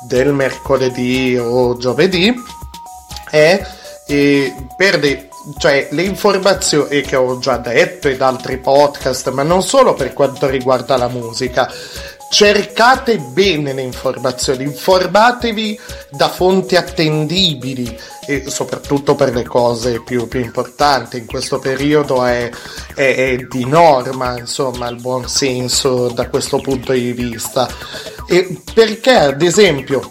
del 0.08 0.32
mercoledì 0.32 1.36
o 1.36 1.76
giovedì, 1.76 2.34
è 3.30 3.64
eh, 4.06 4.54
per 4.76 4.98
le 4.98 5.28
cioè 5.58 5.88
le 5.92 6.02
informazioni 6.02 7.00
che 7.02 7.16
ho 7.16 7.38
già 7.38 7.56
detto 7.58 8.08
ed 8.08 8.20
altri 8.20 8.58
podcast, 8.58 9.30
ma 9.30 9.42
non 9.42 9.62
solo 9.62 9.94
per 9.94 10.12
quanto 10.12 10.48
riguarda 10.48 10.96
la 10.96 11.08
musica. 11.08 11.70
Cercate 12.28 13.18
bene 13.18 13.72
le 13.72 13.82
informazioni, 13.82 14.64
informatevi 14.64 15.78
da 16.10 16.28
fonti 16.28 16.74
attendibili 16.74 17.96
e 18.26 18.50
soprattutto 18.50 19.14
per 19.14 19.32
le 19.32 19.44
cose 19.44 20.02
più, 20.02 20.26
più 20.26 20.40
importanti. 20.40 21.18
In 21.18 21.26
questo 21.26 21.60
periodo 21.60 22.24
è, 22.24 22.50
è, 22.94 23.14
è, 23.14 23.36
di 23.48 23.64
norma, 23.64 24.36
insomma, 24.36 24.88
il 24.88 25.00
buon 25.00 25.28
senso 25.28 26.08
da 26.08 26.28
questo 26.28 26.58
punto 26.58 26.92
di 26.92 27.12
vista. 27.12 27.68
E 28.26 28.60
perché, 28.74 29.12
ad 29.12 29.42
esempio, 29.42 30.10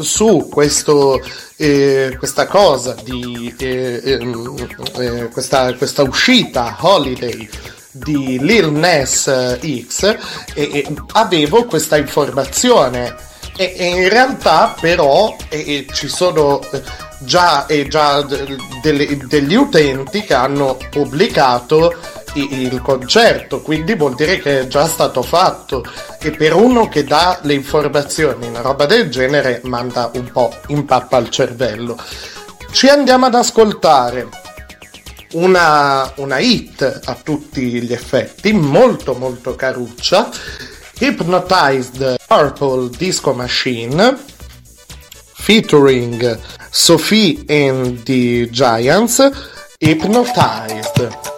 su 0.00 0.48
questo 0.50 1.20
eh, 1.60 2.14
questa 2.18 2.46
cosa 2.46 2.94
di 3.02 3.52
eh, 3.58 4.00
eh, 4.04 5.28
questa, 5.28 5.74
questa, 5.74 6.02
uscita 6.02 6.76
holiday 6.78 7.48
di 7.90 8.38
Lil 8.40 8.70
Nas 8.70 9.58
X 9.58 10.16
avevo 11.12 11.64
questa 11.64 11.96
informazione. 11.96 13.26
E, 13.56 13.74
e 13.76 13.86
in 13.86 14.08
realtà 14.08 14.76
però 14.80 15.36
ci 15.92 16.06
sono 16.06 16.60
già, 17.18 17.66
già 17.88 18.24
delle, 18.80 19.16
degli 19.26 19.54
utenti 19.56 20.22
che 20.22 20.34
hanno 20.34 20.78
pubblicato 20.90 21.92
il 22.34 22.80
concerto, 22.82 23.60
quindi 23.60 23.94
vuol 23.94 24.14
dire 24.14 24.38
che 24.38 24.60
è 24.60 24.66
già 24.66 24.86
stato 24.86 25.22
fatto. 25.22 25.84
E 26.20 26.30
per 26.30 26.54
uno 26.54 26.88
che 26.88 27.04
dà 27.04 27.40
le 27.42 27.54
informazioni, 27.54 28.46
una 28.46 28.60
roba 28.60 28.86
del 28.86 29.10
genere, 29.10 29.60
manda 29.64 30.10
un 30.14 30.30
po' 30.30 30.54
in 30.68 30.84
pappa 30.84 31.16
al 31.16 31.30
cervello. 31.30 31.96
Ci 32.70 32.88
andiamo 32.88 33.26
ad 33.26 33.34
ascoltare 33.34 34.28
una, 35.32 36.10
una 36.16 36.38
hit 36.38 37.00
a 37.04 37.16
tutti 37.22 37.82
gli 37.82 37.92
effetti, 37.92 38.52
molto 38.52 39.14
molto 39.14 39.54
caruccia, 39.54 40.30
Hypnotized 41.00 42.16
Purple 42.26 42.90
Disco 42.96 43.32
Machine, 43.32 44.18
featuring 45.34 46.38
Sophie 46.70 47.44
and 47.48 48.02
the 48.02 48.48
Giants, 48.50 49.30
Hypnotized. 49.78 51.37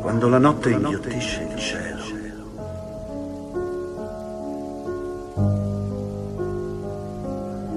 quando 0.00 0.28
la 0.28 0.38
notte 0.38 0.70
inghiottisce 0.70 1.42
il 1.42 1.58
cielo. 1.58 2.04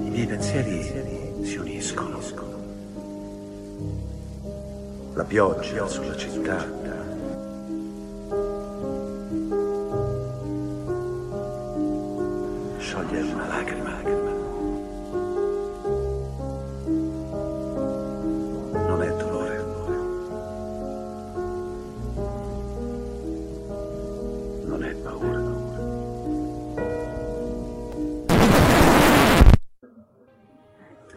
I 0.02 0.10
miei 0.10 0.26
pensieri 0.26 1.44
si 1.44 1.56
uniscono. 1.56 2.20
La 5.14 5.24
pioggia 5.24 5.86
sulla 5.86 6.16
città 6.16 6.83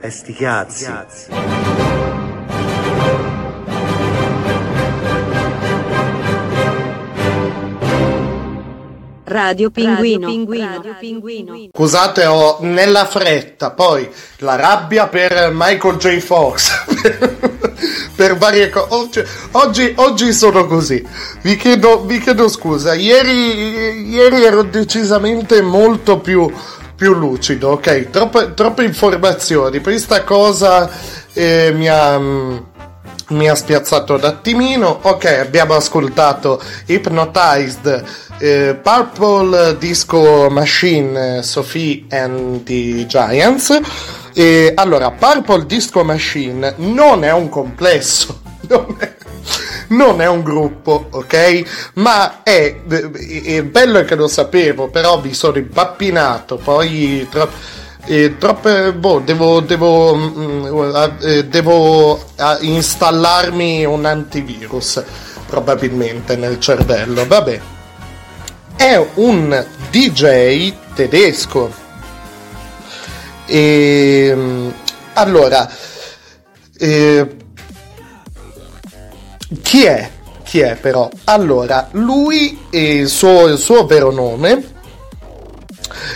E 0.07 0.09
sti 0.09 0.33
cazzi. 0.35 0.85
cazzi. 0.85 1.25
Radio 9.25 9.69
Pinguino, 9.69 10.19
Radio 10.19 10.27
Pinguino, 10.29 10.65
Radio 10.75 10.95
Pinguino. 10.97 11.69
Scusate, 11.73 12.25
ho 12.25 12.59
nella 12.61 13.05
fretta, 13.05 13.71
poi 13.71 14.09
la 14.37 14.55
rabbia 14.55 15.07
per 15.07 15.51
Michael 15.53 15.97
J. 15.97 16.19
Fox. 16.19 16.71
per 18.15 18.37
varie 18.37 18.69
cose. 18.69 19.27
Oggi, 19.51 19.91
oggi, 19.97 20.31
sono 20.31 20.65
così. 20.67 21.05
Vi 21.41 21.57
chiedo, 21.57 22.05
vi 22.05 22.19
chiedo 22.19 22.47
scusa. 22.47 22.93
Ieri, 22.93 24.07
ieri, 24.09 24.45
ero 24.45 24.63
decisamente 24.63 25.61
molto 25.61 26.19
più 26.19 26.49
più 26.97 27.13
lucido, 27.13 27.69
ok? 27.69 28.09
Troppe, 28.09 28.53
troppe 28.55 28.83
informazioni. 28.83 29.79
Per 29.79 29.93
questa 29.93 30.23
cosa 30.23 30.89
eh, 31.33 31.71
mi 31.73 31.87
ha. 31.87 32.17
Mm, 32.17 32.57
mi 33.29 33.49
ha 33.49 33.55
spiazzato 33.55 34.15
un 34.15 34.23
attimino. 34.23 34.99
Ok, 35.01 35.25
abbiamo 35.25 35.73
ascoltato 35.73 36.61
Hypnotized, 36.85 38.03
eh, 38.37 38.79
Purple 38.81 39.77
Disco 39.77 40.49
Machine, 40.49 41.43
Sophie 41.43 42.05
and 42.09 42.63
the 42.63 43.05
Giants. 43.05 43.77
E, 44.33 44.71
allora, 44.75 45.11
Purple 45.11 45.65
Disco 45.65 46.03
Machine 46.05 46.75
non 46.77 47.23
è 47.25 47.33
un 47.33 47.49
complesso, 47.49 48.39
non 48.69 48.95
è 48.99 49.16
non 49.89 50.21
è 50.21 50.27
un 50.27 50.43
gruppo, 50.43 51.07
ok? 51.11 51.91
Ma 51.95 52.43
è, 52.43 52.81
è 52.83 53.63
bello 53.63 54.03
che 54.03 54.15
lo 54.15 54.27
sapevo, 54.27 54.89
però 54.89 55.21
mi 55.21 55.33
sono 55.33 55.57
impappinato, 55.57 56.57
poi 56.57 57.27
tro- 57.29 57.49
eh, 58.05 58.37
troppe, 58.37 58.93
boh, 58.93 59.19
devo, 59.19 59.59
devo, 59.59 60.15
mm, 60.15 60.65
eh, 61.21 61.45
devo 61.45 62.17
eh, 62.17 62.57
installarmi 62.61 63.85
un 63.85 64.05
antivirus 64.05 65.03
probabilmente 65.45 66.35
nel 66.35 66.59
cervello, 66.59 67.25
vabbè. 67.25 67.61
È 68.75 69.05
un 69.15 69.65
DJ 69.89 70.73
tedesco 70.93 71.71
e, 73.45 74.31
mm, 74.33 74.69
allora, 75.13 75.69
eh, 76.77 77.35
chi 79.61 79.85
è? 79.85 80.09
Chi 80.43 80.59
è 80.59 80.75
però? 80.75 81.09
Allora, 81.25 81.87
lui, 81.91 82.65
il 82.71 83.07
suo, 83.07 83.47
il 83.47 83.57
suo 83.57 83.85
vero 83.85 84.11
nome 84.11 84.75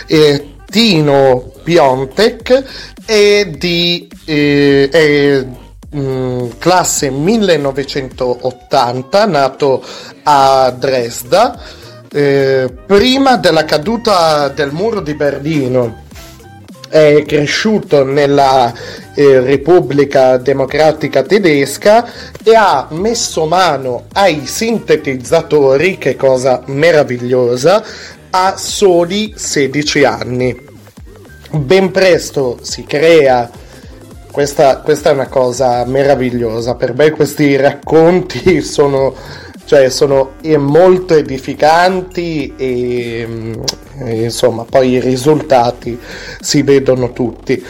è 0.06 0.44
Tino 0.70 1.52
Piontek, 1.62 2.64
è 3.04 3.46
di 3.46 4.08
eh, 4.24 4.88
è, 4.90 5.44
mh, 5.90 5.98
mm, 5.98 6.48
classe 6.58 7.10
1980, 7.10 9.26
nato 9.26 9.84
a 10.24 10.70
Dresda, 10.70 11.58
eh, 12.10 12.74
prima 12.86 13.36
della 13.36 13.64
caduta 13.64 14.48
del 14.48 14.72
muro 14.72 15.00
di 15.00 15.14
Berlino 15.14 16.04
è 16.92 17.24
cresciuto 17.26 18.04
nella 18.04 18.70
eh, 19.14 19.40
Repubblica 19.40 20.36
Democratica 20.36 21.22
Tedesca 21.22 22.06
e 22.44 22.54
ha 22.54 22.86
messo 22.90 23.46
mano 23.46 24.04
ai 24.12 24.42
sintetizzatori, 24.44 25.96
che 25.96 26.16
cosa 26.16 26.62
meravigliosa, 26.66 27.82
a 28.28 28.58
soli 28.58 29.32
16 29.34 30.04
anni. 30.04 30.60
Ben 31.50 31.90
presto 31.90 32.58
si 32.60 32.84
crea 32.84 33.50
questa, 34.30 34.80
questa, 34.80 35.10
è 35.10 35.12
una 35.14 35.28
cosa 35.28 35.86
meravigliosa. 35.86 36.74
Per 36.74 36.94
me 36.94 37.10
questi 37.10 37.56
racconti 37.56 38.60
sono 38.60 39.14
cioè 39.72 39.88
sono 39.88 40.32
molto 40.58 41.14
edificanti 41.14 42.52
e, 42.58 43.56
e 44.00 44.22
insomma 44.24 44.66
poi 44.68 44.90
i 44.90 45.00
risultati 45.00 45.98
si 46.42 46.60
vedono 46.60 47.12
tutti 47.12 47.64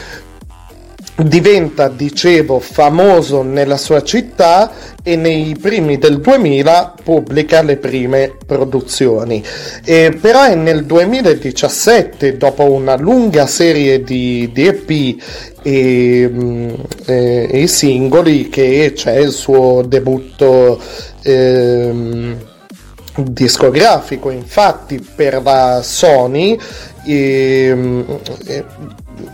diventa, 1.17 1.89
dicevo, 1.89 2.59
famoso 2.59 3.43
nella 3.43 3.77
sua 3.77 4.03
città 4.03 4.71
e 5.03 5.17
nei 5.17 5.57
primi 5.61 5.99
del 5.99 6.21
2000 6.21 6.95
pubblica 7.03 7.63
le 7.63 7.77
prime 7.77 8.37
produzioni. 8.47 9.43
E 9.85 10.17
però 10.21 10.45
è 10.45 10.55
nel 10.55 10.85
2017, 10.85 12.37
dopo 12.37 12.71
una 12.71 12.97
lunga 12.97 13.47
serie 13.47 14.03
di, 14.03 14.51
di 14.53 14.67
EP 14.67 15.23
e, 15.63 16.29
mm, 16.31 16.71
e, 17.07 17.49
e, 17.51 17.67
singoli, 17.67 18.49
che 18.49 18.93
c'è 18.95 19.17
il 19.19 19.33
suo 19.33 19.83
debutto. 19.83 20.81
Ehm, 21.23 22.51
discografico 23.15 24.31
infatti 24.31 24.99
per 25.15 25.43
la 25.43 25.83
Sony 25.83 26.59
ehm, 27.05 28.21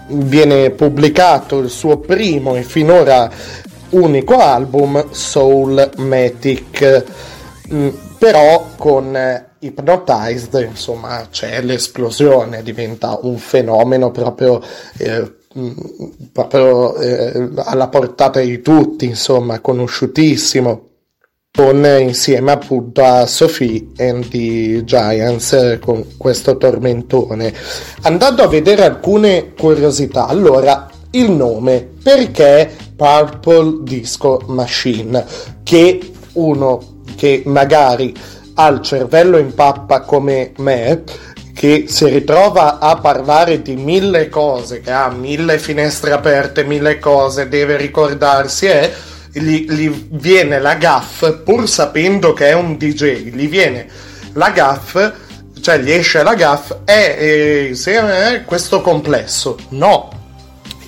viene 0.09 0.71
pubblicato 0.71 1.59
il 1.59 1.71
suo 1.71 1.99
primo 1.99 2.57
e 2.57 2.63
finora 2.63 3.31
unico 3.91 4.39
album 4.39 5.11
Soul 5.11 5.91
Matic. 5.97 7.05
Mm, 7.73 7.89
però 8.19 8.71
con 8.77 9.17
Hypnotized 9.61 10.67
insomma 10.69 11.27
c'è 11.31 11.61
l'esplosione 11.63 12.63
diventa 12.63 13.19
un 13.23 13.37
fenomeno 13.37 14.11
proprio 14.11 14.63
eh, 14.97 15.33
mm, 15.59 15.71
proprio 16.33 16.97
eh, 16.97 17.51
alla 17.57 17.89
portata 17.89 18.41
di 18.41 18.61
tutti 18.61 19.05
insomma 19.05 19.61
conosciutissimo 19.61 20.87
con 21.59 21.85
insieme 21.99 22.53
appunto 22.53 23.03
a 23.03 23.27
Sophie 23.27 23.89
and 23.99 24.29
the 24.29 24.85
Giants 24.85 25.53
eh, 25.55 25.81
con 25.81 26.17
questo 26.17 26.57
tormentone. 26.57 27.53
Andando 28.03 28.45
a 28.45 28.47
vedere 28.47 28.85
alcune 28.85 29.55
curiosità, 29.59 30.29
allora 30.29 30.89
il 31.11 31.33
nome 31.33 31.95
perché 32.01 32.71
Purple 32.95 33.79
Disco 33.83 34.41
Machine 34.47 35.25
che 35.65 36.13
uno 36.35 37.01
che 37.17 37.43
magari 37.47 38.15
ha 38.55 38.69
il 38.69 38.81
cervello 38.81 39.37
in 39.37 39.53
pappa 39.53 40.03
come 40.03 40.53
me 40.59 41.03
che 41.55 41.87
si 41.89 42.05
ritrova 42.09 42.79
a 42.79 42.99
parlare 42.99 43.63
di 43.63 43.75
mille 43.75 44.29
cose, 44.29 44.81
che 44.81 44.93
ha 44.93 45.09
mille 45.11 45.59
finestre 45.59 46.13
aperte, 46.13 46.63
mille 46.63 47.01
cose, 47.01 47.49
deve 47.49 47.77
ricordarsi 47.77 48.67
eh, 48.67 48.93
gli, 49.33 49.71
gli 49.71 49.89
viene 50.11 50.61
la 50.61 50.75
gaff, 50.75 51.43
pur 51.45 51.69
sapendo 51.69 52.33
che 52.33 52.49
è 52.49 52.55
un 52.55 52.77
DJ, 52.77 53.31
gli 53.31 53.49
viene 53.49 53.87
la 54.33 54.51
gaff, 54.51 54.97
cioè 55.61 55.79
gli 55.79 55.91
esce 55.91 56.23
la 56.23 56.35
gaff, 56.35 56.73
è, 56.85 57.17
è, 57.17 57.71
è 57.71 58.45
questo 58.45 58.81
complesso. 58.81 59.57
No, 59.71 60.11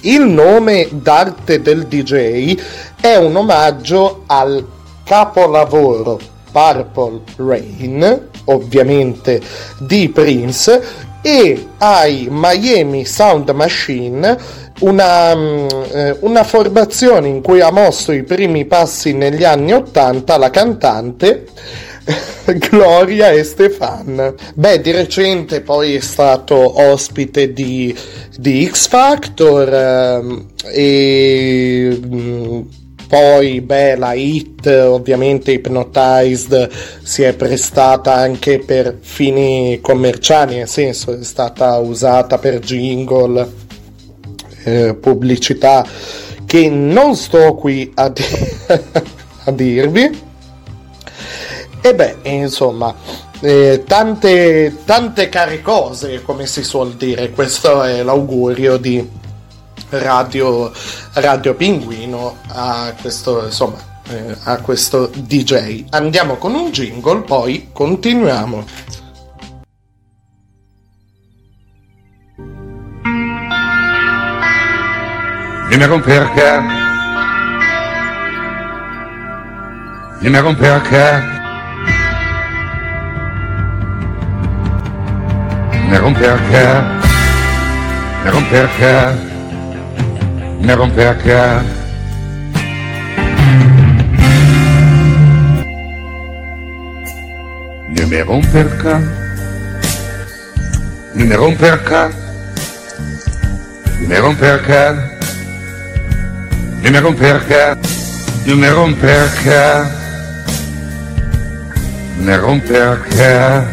il 0.02 0.22
nome 0.22 0.88
d'arte 0.90 1.60
del 1.60 1.86
DJ 1.86 2.58
è 3.00 3.16
un 3.16 3.36
omaggio 3.36 4.24
al 4.26 4.66
capolavoro 5.04 6.18
Purple 6.50 7.22
Rain, 7.36 8.28
ovviamente 8.44 9.40
di 9.78 10.08
Prince, 10.08 11.08
e 11.22 11.66
ai 11.78 12.28
Miami 12.30 13.04
Sound 13.04 13.50
Machine 13.50 14.38
una, 14.80 15.34
mm, 15.34 15.66
eh, 15.92 16.16
una, 16.20 16.44
formazione 16.44 17.28
in 17.28 17.40
cui 17.42 17.60
ha 17.60 17.70
mosso 17.70 18.12
i 18.12 18.22
primi 18.22 18.64
passi 18.64 19.12
negli 19.12 19.44
anni 19.44 19.72
80 19.72 20.36
la 20.36 20.50
cantante 20.50 21.46
Gloria 22.70 23.32
Estefan. 23.32 24.34
Beh, 24.54 24.80
di 24.80 24.90
recente 24.90 25.60
poi 25.60 25.94
è 25.94 26.00
stato 26.00 26.80
ospite 26.80 27.52
di, 27.52 27.96
di 28.36 28.66
X 28.66 28.88
Factor 28.88 29.72
ehm, 29.72 30.46
e 30.72 32.00
mm, 32.04 32.60
poi 33.08 33.60
beh, 33.60 33.96
la 33.96 34.12
hit 34.14 34.66
ovviamente 34.66 35.52
Hypnotized 35.52 36.70
si 37.02 37.22
è 37.22 37.34
prestata 37.34 38.14
anche 38.14 38.60
per 38.60 38.98
fini 39.00 39.80
commerciali, 39.82 40.56
nel 40.56 40.68
senso 40.68 41.18
è 41.18 41.24
stata 41.24 41.76
usata 41.78 42.38
per 42.38 42.60
jingle 42.60 43.68
eh, 44.64 44.94
pubblicità 44.94 45.84
che 46.44 46.68
non 46.68 47.14
sto 47.14 47.54
qui 47.54 47.92
a, 47.94 48.08
di- 48.08 48.22
a 49.44 49.50
dirvi. 49.52 50.28
E 51.82 51.94
beh, 51.94 52.16
insomma, 52.24 52.94
eh, 53.40 53.84
tante, 53.86 54.76
tante 54.84 55.28
care 55.28 55.62
cose, 55.62 56.22
come 56.22 56.46
si 56.46 56.62
suol 56.62 56.94
dire. 56.94 57.30
Questo 57.30 57.82
è 57.82 58.02
l'augurio 58.02 58.76
di 58.76 59.08
Radio, 59.90 60.70
Radio 61.14 61.54
Pinguino 61.54 62.36
a 62.48 62.94
questo, 63.00 63.44
insomma, 63.44 63.78
eh, 64.08 64.36
a 64.42 64.58
questo 64.58 65.10
DJ. 65.14 65.84
Andiamo 65.90 66.36
con 66.36 66.54
un 66.54 66.70
jingle, 66.70 67.22
poi 67.22 67.68
continuiamo. 67.72 68.64
Ni 75.70 75.76
me 75.76 75.86
romperché, 75.86 76.60
ni 80.20 80.28
me 80.28 80.40
romperché, 80.40 81.22
ni 85.70 85.88
me 85.88 85.98
romper 85.98 86.40
ni 88.18 88.24
me 88.24 88.30
romperché, 88.30 89.14
ni 90.58 90.66
me 90.66 90.74
romperché. 90.74 91.78
me 98.10 98.22
romper 98.24 98.66
cá, 98.82 99.00
me 101.14 101.36
romper 101.36 101.84
cá, 101.84 102.10
me 104.08 104.18
romper 104.18 104.62
cá. 104.62 105.19
numero 106.82 107.10
mi 107.10 107.16
perca, 107.16 107.76
numero 108.44 108.86
mi 108.86 108.94
perca, 108.94 109.90
numero 112.16 112.52
mi 112.52 112.60
perca, 112.60 113.66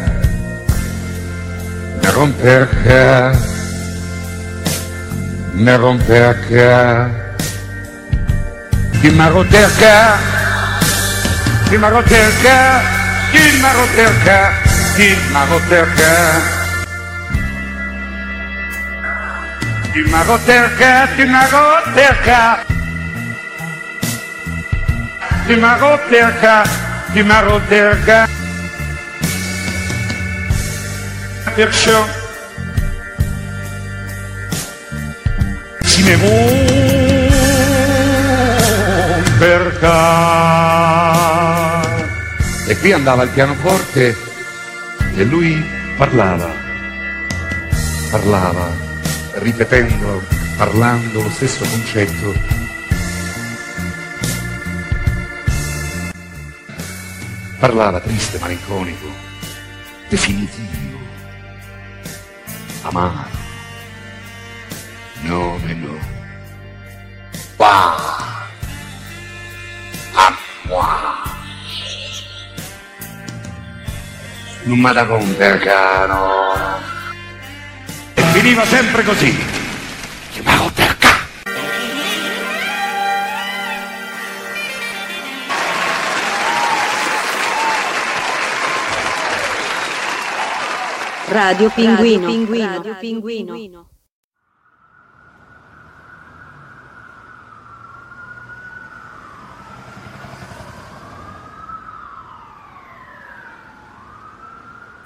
numero 1.94 2.24
mi 2.24 2.32
perca, 2.32 3.32
numero 5.52 5.92
mi 5.92 6.02
perca, 6.04 7.10
di 9.00 9.10
maroterca, 9.10 10.18
di 11.68 11.76
maroterca, 11.76 12.80
di 13.32 13.58
maroterca, 13.60 14.52
di 14.96 15.16
maroterca. 15.32 16.56
Di 19.92 20.04
maroterca, 20.04 21.08
di 21.16 21.24
maroterca. 21.24 22.77
Timagoterka, 25.48 26.62
Timagoterka. 27.14 27.14
Timagoterka, 27.14 28.26
Timagoterka. 28.26 28.28
Perciò 31.54 32.06
si 35.80 36.02
ne 36.04 36.16
perca. 39.38 39.96
E 42.66 42.78
qui 42.78 42.92
andava 42.92 43.22
il 43.24 43.30
pianoforte 43.30 44.14
e 45.16 45.24
lui 45.24 45.66
parlava, 45.96 46.54
parlava 48.10 48.70
ripetendo, 49.38 50.22
parlando 50.56 51.22
lo 51.22 51.30
stesso 51.30 51.64
concetto. 51.64 52.67
Parlava 57.58 57.98
triste, 57.98 58.38
malinconico, 58.38 59.10
definitivo, 60.08 60.98
amaro. 62.82 63.26
No, 65.22 65.58
no. 65.58 65.98
Qua. 67.56 67.96
A 70.14 70.36
moi. 70.68 71.18
Non 74.62 74.78
mi 74.78 74.92
da 74.92 75.04
compercano. 75.04 76.78
E 78.14 78.22
finiva 78.22 78.64
sempre 78.66 79.02
così. 79.02 79.36
Chiamavo 80.30 80.70
perché? 91.28 91.68
Radio 91.68 91.70
Pinguino. 91.70 92.82
Radio 92.82 92.96
Pinguino. 92.98 93.86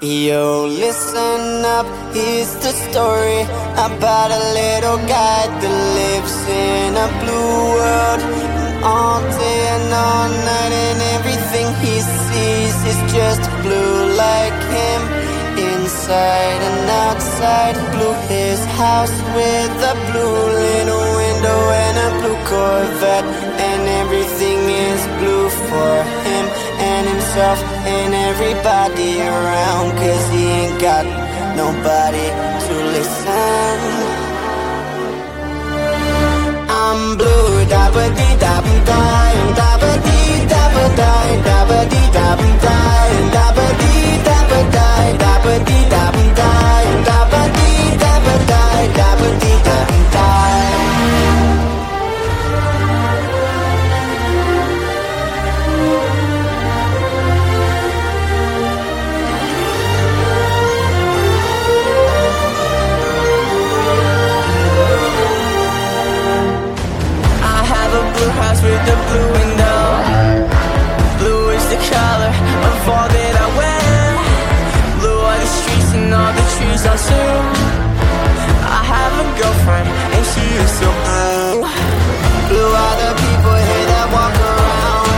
Yo, 0.05 0.65
listen 0.67 1.63
up, 1.63 1.85
here's 2.13 2.53
the 2.55 2.73
story 2.73 3.43
about 3.79 4.31
a 4.31 4.51
little 4.51 4.97
guy 5.07 5.47
that 5.47 5.75
lives 5.95 6.45
in 6.49 6.91
a 6.97 7.07
blue 7.23 7.71
world. 7.71 8.19
And 8.19 8.83
all 8.83 9.21
day 9.21 9.67
and 9.71 9.93
all 9.93 10.27
night, 10.27 10.73
and 10.73 11.01
everything 11.15 11.67
he 11.79 12.01
sees 12.01 12.75
is 12.83 13.13
just 13.13 13.49
blue 13.63 14.13
like 14.17 14.61
him. 14.75 15.12
Inside 16.03 16.61
and 16.69 16.89
outside, 17.07 17.75
blue 17.95 18.11
his 18.27 18.59
house 18.75 19.15
with 19.39 19.71
a 19.87 19.95
blue 20.11 20.39
little 20.67 21.07
window 21.15 21.59
and 21.83 21.95
a 22.07 22.09
blue 22.19 22.39
Corvette. 22.43 23.23
And 23.67 23.81
everything 24.03 24.59
is 24.67 24.99
blue 25.19 25.47
for 25.47 25.93
him 26.27 26.45
and 26.91 27.07
himself 27.07 27.63
and 27.87 28.13
everybody 28.13 29.21
around. 29.21 29.91
Cause 29.95 30.25
he 30.35 30.43
ain't 30.43 30.81
got 30.81 31.05
nobody 31.55 32.27
to 32.67 32.73
listen. 32.95 33.79
I'm 36.67 37.15
blue, 37.15 37.65
da 37.71 37.83
ba 37.95 38.05
dee 38.17 38.35
da 38.43 38.55
ba 38.59 38.75
da 38.89 39.03
da 39.55 39.72
ba 39.93 40.01
die, 40.05 40.47
da 40.47 40.63
ba 40.73 40.87
dee 44.59 45.13
da 45.19 45.35
ba 45.37 45.59
die, 45.65 45.85
da 47.05 47.32
have 79.65 79.87
and 80.15 80.25
she 80.31 80.45
is 80.63 80.71
so 80.79 80.89
blue. 81.05 81.59
Blue 82.49 82.71
are 82.83 82.95
the 83.03 83.11
people 83.23 83.55
here 83.67 83.85
that 83.93 84.07
walk 84.15 84.35
around. 84.51 85.09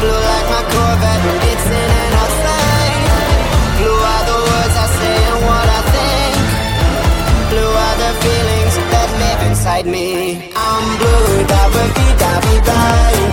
Blue 0.00 0.20
like 0.30 0.48
my 0.54 0.62
Corvette, 0.72 1.24
it's 1.50 1.68
in 1.80 1.90
and 2.02 2.14
outside. 2.22 3.02
Blue 3.78 4.00
are 4.12 4.24
the 4.30 4.38
words 4.48 4.74
I 4.84 4.86
say 4.98 5.16
and 5.30 5.40
what 5.48 5.68
I 5.78 5.80
think. 5.94 6.34
Blue 7.50 7.72
are 7.86 7.96
the 8.04 8.12
feelings 8.22 8.74
that 8.92 9.08
live 9.22 9.40
inside 9.50 9.86
me. 9.86 10.08
I'm 10.54 10.84
blue, 11.00 11.30
da 11.50 11.62
ba 11.74 11.84
dee 11.96 12.14
da 12.22 12.32
ba 12.44 13.31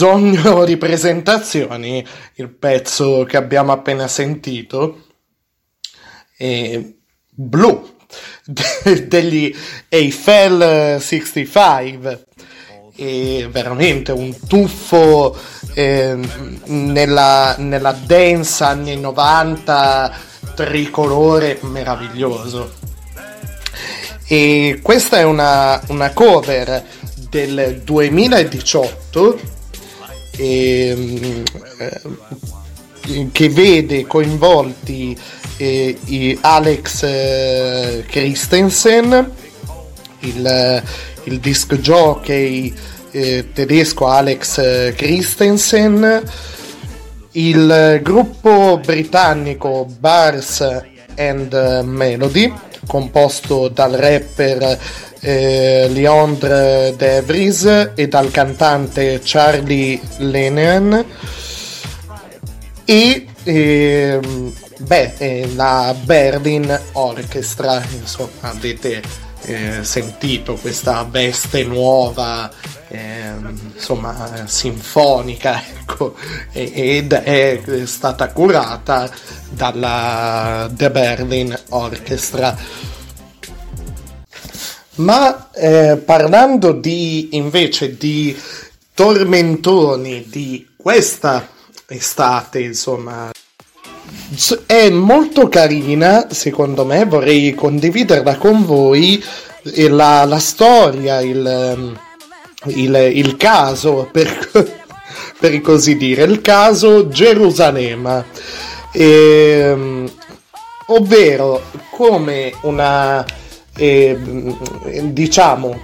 bisogno 0.00 0.64
di 0.64 0.78
presentazioni 0.78 2.02
il 2.36 2.48
pezzo 2.48 3.24
che 3.24 3.36
abbiamo 3.36 3.72
appena 3.72 4.08
sentito. 4.08 5.08
Blue 6.38 7.82
de- 8.46 9.06
degli 9.08 9.54
Eiffel 9.90 10.98
65 11.02 12.24
è 12.96 13.46
veramente 13.50 14.12
un 14.12 14.34
tuffo 14.48 15.36
eh, 15.74 16.18
nella, 16.64 17.56
nella 17.58 17.92
dance 17.92 18.64
anni 18.64 18.96
90 18.96 20.12
tricolore 20.54 21.58
meraviglioso 21.60 22.72
e 24.26 24.80
questa 24.82 25.18
è 25.18 25.24
una, 25.24 25.78
una 25.88 26.10
cover 26.14 26.84
del 27.28 27.82
2018 27.84 29.32
ehm, 29.34 29.58
eh, 30.40 31.42
che 33.30 33.48
vede 33.50 34.06
coinvolti 34.06 35.16
eh, 35.58 36.38
Alex 36.40 37.02
eh, 37.02 38.04
Christensen, 38.08 39.32
il, 40.20 40.82
il 41.24 41.40
disc 41.40 41.74
jockey 41.74 42.74
eh, 43.10 43.48
tedesco 43.52 44.06
Alex 44.06 44.94
Christensen, 44.94 46.22
il 47.32 48.00
gruppo 48.02 48.80
britannico 48.82 49.86
Bars 49.98 50.60
and 51.16 51.82
Melody, 51.84 52.50
composto 52.86 53.68
dal 53.68 53.92
rapper 53.92 54.78
eh, 55.20 55.88
Leandre 55.90 56.94
De 56.96 57.22
Vries 57.22 57.92
e 57.94 58.08
dal 58.08 58.30
cantante 58.30 59.20
Charlie 59.22 60.00
Lennon 60.18 61.04
e 62.84 63.26
ehm, 63.44 64.52
beh, 64.78 65.14
eh, 65.18 65.48
la 65.54 65.94
Berlin 66.02 66.76
Orchestra, 66.92 67.80
insomma, 67.92 68.50
avete 68.50 69.00
eh, 69.42 69.84
sentito 69.84 70.54
questa 70.54 71.06
veste 71.08 71.62
nuova, 71.62 72.50
ehm, 72.88 73.72
insomma, 73.74 74.44
sinfonica, 74.46 75.62
ecco, 75.80 76.16
ed 76.50 77.12
è 77.12 77.60
stata 77.84 78.32
curata 78.32 79.08
dalla 79.50 80.68
The 80.74 80.90
Berlin 80.90 81.56
Orchestra. 81.68 82.56
Ma 84.96 85.50
eh, 85.52 85.96
parlando 86.04 86.72
di 86.72 87.28
invece 87.32 87.96
di 87.96 88.36
tormentoni 88.92 90.26
di 90.28 90.66
questa 90.76 91.48
estate, 91.86 92.60
insomma, 92.60 93.30
è 94.66 94.90
molto 94.90 95.48
carina, 95.48 96.26
secondo 96.30 96.84
me, 96.84 97.04
vorrei 97.04 97.54
condividerla 97.54 98.36
con 98.36 98.64
voi 98.64 99.22
e 99.62 99.88
la, 99.88 100.24
la 100.24 100.38
storia, 100.38 101.20
il, 101.20 101.96
il, 102.66 103.10
il 103.14 103.36
caso, 103.36 104.08
per, 104.10 104.50
per 105.38 105.60
così 105.60 105.96
dire, 105.96 106.24
il 106.24 106.40
caso 106.40 107.08
Gerusalemme. 107.08 108.24
Ehm, 108.92 110.10
ovvero 110.86 111.62
come 111.90 112.52
una 112.62 113.24
eh, 113.76 114.18
diciamo 115.04 115.80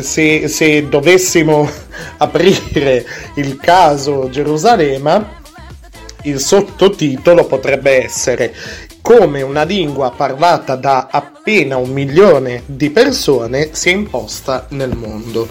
se, 0.00 0.48
se 0.48 0.88
dovessimo 0.88 1.68
aprire 2.18 3.04
il 3.36 3.56
caso 3.56 4.28
Gerusalemme 4.30 5.36
il 6.22 6.40
sottotitolo 6.40 7.44
potrebbe 7.44 8.04
essere 8.04 8.54
come 9.00 9.40
una 9.42 9.62
lingua 9.62 10.10
parlata 10.10 10.74
da 10.74 11.08
appena 11.10 11.76
un 11.76 11.90
milione 11.90 12.62
di 12.66 12.90
persone 12.90 13.70
si 13.72 13.88
è 13.88 13.92
imposta 13.92 14.66
nel 14.70 14.94
mondo. 14.94 15.48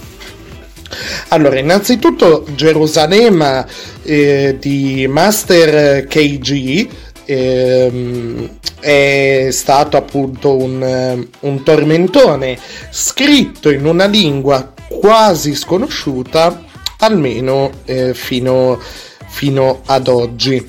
Allora, 1.30 1.60
innanzitutto 1.60 2.46
Gerusalemme 2.54 3.66
eh, 4.04 4.58
di 4.60 5.06
Master 5.10 6.06
KG 6.06 6.88
ehm, 7.28 8.58
è 8.80 9.50
stato 9.52 9.98
appunto 9.98 10.56
un, 10.56 10.82
eh, 10.82 11.28
un 11.42 11.64
tormentone 11.64 12.58
scritto 12.90 13.70
in 13.70 13.86
una 13.86 14.06
lingua 14.06 14.74
quasi 14.88 15.54
sconosciuta 15.54 16.64
almeno 17.00 17.70
eh, 17.86 18.14
fino, 18.14 18.80
fino 19.28 19.82
ad 19.86 20.08
oggi. 20.08 20.66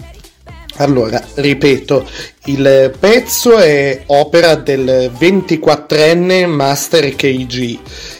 Allora, 0.80 1.22
ripeto, 1.34 2.06
il 2.46 2.94
pezzo 2.98 3.56
è 3.56 4.02
opera 4.06 4.54
del 4.54 5.10
24enne 5.18 6.46
Master 6.46 7.16
KG 7.16 7.78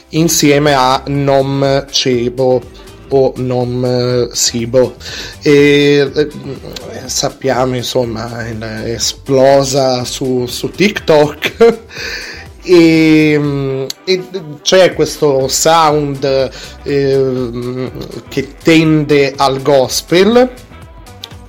insieme 0.09 0.73
a 0.73 1.03
Nom 1.07 1.85
Cebo 1.89 2.61
o 3.09 3.33
Nom 3.37 4.31
Sibo. 4.31 4.95
E 5.41 6.11
eh, 6.13 6.29
sappiamo, 7.05 7.75
insomma, 7.75 8.45
è 8.47 8.91
esplosa 8.91 10.03
su, 10.05 10.45
su 10.45 10.69
TikTok. 10.69 11.77
E, 12.61 13.87
e 14.03 14.23
c'è 14.61 14.93
questo 14.93 15.47
sound 15.47 16.51
eh, 16.83 17.91
che 18.27 18.55
tende 18.61 19.33
al 19.35 19.61
gospel 19.61 20.51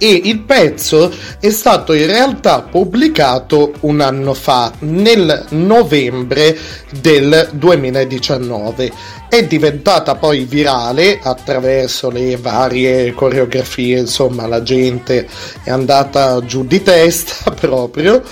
e 0.02 0.18
il 0.24 0.40
pezzo 0.40 1.12
è 1.38 1.50
stato 1.50 1.92
in 1.92 2.06
realtà 2.06 2.62
pubblicato 2.62 3.74
un 3.80 4.00
anno 4.00 4.32
fa, 4.32 4.72
nel 4.78 5.44
novembre 5.50 6.56
del 6.98 7.50
2019. 7.52 8.90
È 9.28 9.44
diventata 9.44 10.14
poi 10.14 10.44
virale 10.44 11.20
attraverso 11.22 12.08
le 12.08 12.36
varie 12.36 13.12
coreografie, 13.12 13.98
insomma 13.98 14.46
la 14.46 14.62
gente 14.62 15.28
è 15.62 15.70
andata 15.70 16.42
giù 16.46 16.64
di 16.64 16.82
testa 16.82 17.50
proprio 17.54 18.22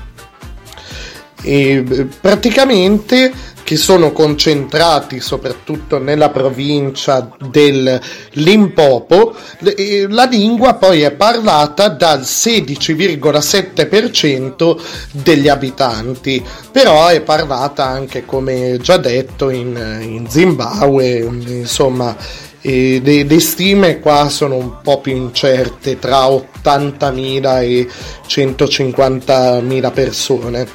e 1.45 2.07
praticamente 2.19 3.31
che 3.65 3.75
sono 3.77 4.11
concentrati 4.11 5.19
soprattutto 5.19 5.97
nella 5.97 6.29
provincia 6.29 7.27
del 7.49 7.99
Limpopo, 8.33 9.33
la 10.07 10.25
lingua 10.25 10.75
poi 10.75 11.01
è 11.01 11.11
parlata 11.11 11.89
dal 11.89 12.19
16,7% 12.21 14.79
degli 15.13 15.47
abitanti, 15.47 16.45
però 16.71 17.07
è 17.07 17.21
parlata 17.21 17.85
anche 17.85 18.23
come 18.23 18.77
già 18.79 18.97
detto 18.97 19.49
in, 19.49 19.97
in 19.99 20.29
Zimbabwe, 20.29 21.17
insomma 21.17 22.15
e 22.61 23.01
le, 23.03 23.23
le 23.23 23.39
stime 23.39 23.99
qua 23.99 24.29
sono 24.29 24.57
un 24.57 24.75
po' 24.83 25.01
più 25.01 25.15
incerte, 25.15 25.97
tra 25.97 26.27
80.000 26.27 27.61
e 27.61 27.87
150.000 28.27 29.91
persone. 29.91 30.67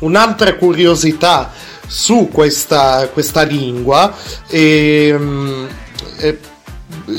Un'altra 0.00 0.56
curiosità 0.56 1.50
su 1.86 2.28
questa, 2.32 3.08
questa 3.12 3.42
lingua 3.42 4.14
ehm, 4.48 5.68
eh, 6.18 6.38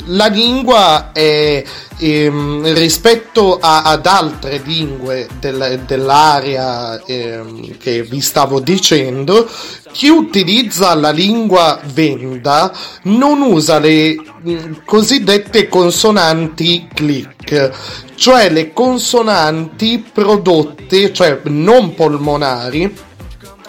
la 0.06 0.26
lingua 0.26 1.12
è 1.12 1.62
ehm, 1.98 2.74
rispetto 2.74 3.58
a- 3.60 3.82
ad 3.82 4.06
altre 4.06 4.60
lingue 4.64 5.26
del- 5.40 5.80
dell'area 5.86 7.02
ehm, 7.04 7.76
che 7.78 8.02
vi 8.02 8.20
stavo 8.20 8.60
dicendo 8.60 9.48
chi 9.92 10.08
utilizza 10.08 10.94
la 10.94 11.10
lingua 11.10 11.80
venda 11.92 12.70
non 13.04 13.40
usa 13.40 13.78
le 13.78 14.14
mh, 14.42 14.84
cosiddette 14.84 15.68
consonanti 15.68 16.88
click 16.92 17.70
cioè 18.14 18.50
le 18.50 18.72
consonanti 18.74 20.04
prodotte 20.12 21.12
cioè 21.12 21.40
non 21.44 21.94
polmonari 21.94 22.94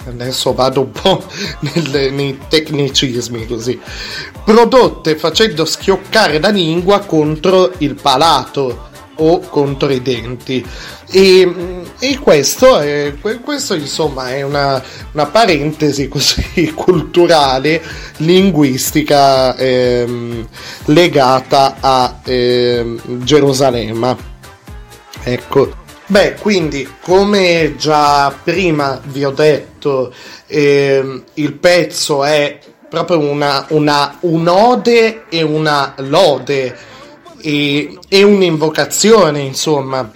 adesso 0.08 0.54
vado 0.54 0.82
un 0.82 0.92
po' 0.92 1.24
nel- 1.62 2.14
nei 2.14 2.38
tecnicismi 2.48 3.46
così. 3.46 3.80
Prodotte 4.44 5.18
facendo 5.18 5.66
schioccare 5.66 6.40
la 6.40 6.50
lingua 6.50 7.00
contro 7.00 7.72
il 7.80 7.96
palato 7.96 8.88
o 9.16 9.40
contro 9.40 9.92
i 9.92 10.02
denti. 10.02 10.66
E, 11.12 11.84
e 12.00 12.20
questo, 12.20 12.80
è, 12.80 13.16
que- 13.20 13.40
questo 13.40 13.74
insomma 13.74 14.30
è 14.30 14.44
una, 14.44 14.82
una 15.12 15.26
parentesi 15.26 16.08
così 16.08 16.72
culturale 16.76 17.82
linguistica 18.18 19.56
ehm, 19.56 20.48
legata 20.86 21.78
a 21.80 22.20
ehm, 22.24 23.24
Gerusalemme. 23.24 24.28
Ecco 25.24 25.88
Beh, 26.12 26.38
quindi 26.42 26.90
come 27.04 27.76
già 27.78 28.34
prima 28.44 29.00
vi 29.04 29.24
ho 29.24 29.30
detto, 29.30 30.12
ehm, 30.48 31.24
il 31.36 31.54
pezzo 31.54 32.24
è 32.24 32.58
proprio 32.90 33.20
una, 33.20 33.68
una 33.70 34.18
un'ode 34.22 35.26
e 35.30 35.44
una 35.44 35.94
lode 35.98 36.76
e, 37.42 37.96
e 38.08 38.24
un'invocazione, 38.24 39.42
insomma, 39.42 40.10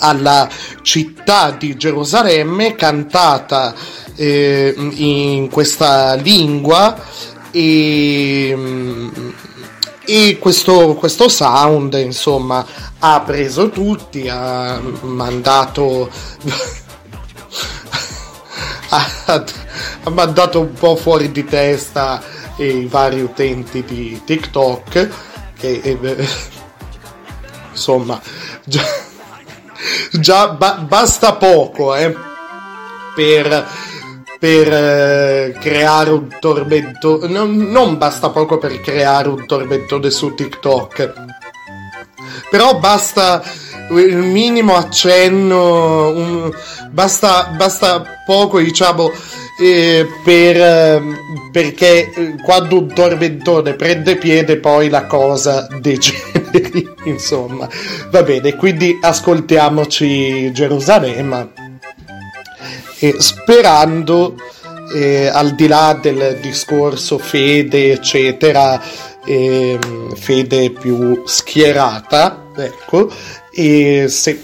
alla 0.00 0.50
città 0.82 1.50
di 1.50 1.78
Gerusalemme 1.78 2.74
cantata 2.74 3.74
eh, 4.16 4.74
in 4.76 5.48
questa 5.48 6.12
lingua 6.12 6.94
e, 7.50 8.54
e 10.06 10.38
questo, 10.38 10.94
questo 10.94 11.28
sound 11.28 11.94
insomma 11.94 12.64
ha 13.00 13.20
preso 13.20 13.70
tutti 13.70 14.28
ha 14.28 14.80
mandato 15.02 16.08
ha, 18.90 19.44
mandato 20.10 20.60
un 20.60 20.72
po' 20.72 20.94
fuori 20.96 21.32
di 21.32 21.44
testa 21.44 22.22
i 22.58 22.86
vari 22.86 23.20
utenti 23.20 23.82
di 23.84 24.22
TikTok 24.24 25.08
che 25.58 25.80
eh, 25.82 26.28
insomma 27.72 28.20
già, 28.64 28.84
già 30.12 30.48
ba- 30.48 30.76
basta 30.76 31.34
poco 31.34 31.94
eh, 31.94 32.14
per, 33.14 33.66
per 34.38 34.72
eh, 34.72 35.56
creare 35.60 36.10
un 36.10 36.28
tormento. 36.40 37.26
Non, 37.28 37.56
non 37.56 37.96
basta 37.98 38.30
poco 38.30 38.58
per 38.58 38.80
creare 38.80 39.28
un 39.28 39.46
tormentone 39.46 40.10
su 40.10 40.34
TikTok. 40.34 41.12
Però 42.50 42.78
basta 42.78 43.42
il 43.90 44.16
minimo 44.16 44.74
accenno 44.76 46.08
un- 46.08 46.50
basta, 46.90 47.52
basta 47.56 48.04
poco 48.26 48.58
diciamo 48.58 49.10
eh, 49.60 50.06
per, 50.24 50.56
eh, 50.60 51.02
perché 51.52 52.36
quando 52.42 52.78
un 52.78 52.92
tormentone 52.92 53.74
prende 53.74 54.16
piede 54.16 54.58
poi 54.58 54.88
la 54.88 55.06
cosa 55.06 55.66
degeneri 55.80 56.94
insomma. 57.04 57.68
Va 58.10 58.22
bene 58.22 58.54
quindi 58.56 58.98
ascoltiamoci 59.00 60.52
Gerusalemme 60.52 61.65
e 62.98 63.16
sperando 63.18 64.36
eh, 64.94 65.26
al 65.26 65.54
di 65.54 65.66
là 65.66 65.98
del 66.00 66.38
discorso 66.40 67.18
fede 67.18 67.92
eccetera 67.92 68.80
ehm, 69.24 70.14
fede 70.14 70.70
più 70.70 71.22
schierata 71.24 72.52
ecco 72.56 73.10
e 73.52 74.06
se 74.08 74.40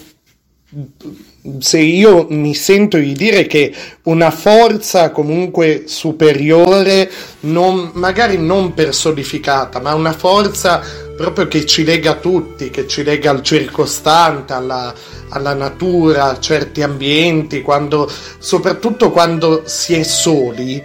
se 1.58 1.78
io 1.78 2.26
mi 2.30 2.54
sento 2.54 2.96
di 2.98 3.12
dire 3.14 3.46
che 3.46 3.74
una 4.04 4.30
forza 4.30 5.10
comunque 5.10 5.84
superiore, 5.86 7.10
non, 7.40 7.90
magari 7.94 8.38
non 8.38 8.74
personificata, 8.74 9.80
ma 9.80 9.92
una 9.94 10.12
forza 10.12 10.80
proprio 11.22 11.46
che 11.46 11.64
ci 11.66 11.84
lega 11.84 12.14
tutti, 12.14 12.68
che 12.70 12.88
ci 12.88 13.04
lega 13.04 13.30
al 13.30 13.42
circostante, 13.42 14.52
alla, 14.52 14.92
alla 15.28 15.54
natura, 15.54 16.30
a 16.30 16.40
certi 16.40 16.82
ambienti, 16.82 17.62
quando, 17.62 18.10
soprattutto 18.38 19.12
quando 19.12 19.62
si 19.64 19.94
è 19.94 20.02
soli, 20.02 20.82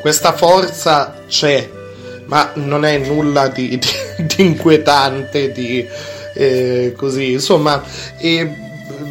questa 0.00 0.32
forza 0.32 1.24
c'è, 1.26 1.68
ma 2.26 2.52
non 2.54 2.84
è 2.84 2.98
nulla 2.98 3.48
di, 3.48 3.78
di- 3.78 4.26
di 4.36 4.44
inquietante, 4.46 5.50
di 5.50 5.84
eh, 6.34 6.94
così, 6.96 7.32
insomma, 7.32 7.82
e 8.18 8.48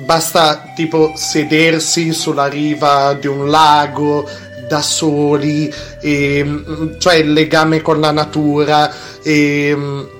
basta 0.05 0.71
tipo 0.73 1.11
sedersi 1.13 2.13
sulla 2.13 2.47
riva 2.47 3.17
di 3.19 3.27
un 3.27 3.49
lago 3.49 4.25
da 4.69 4.81
soli, 4.81 5.69
e, 5.99 6.41
mm, 6.41 6.99
cioè 6.99 7.15
il 7.15 7.33
legame 7.33 7.81
con 7.81 7.99
la 7.99 8.11
natura 8.11 8.89
e 9.21 9.73
mm, 9.75 10.19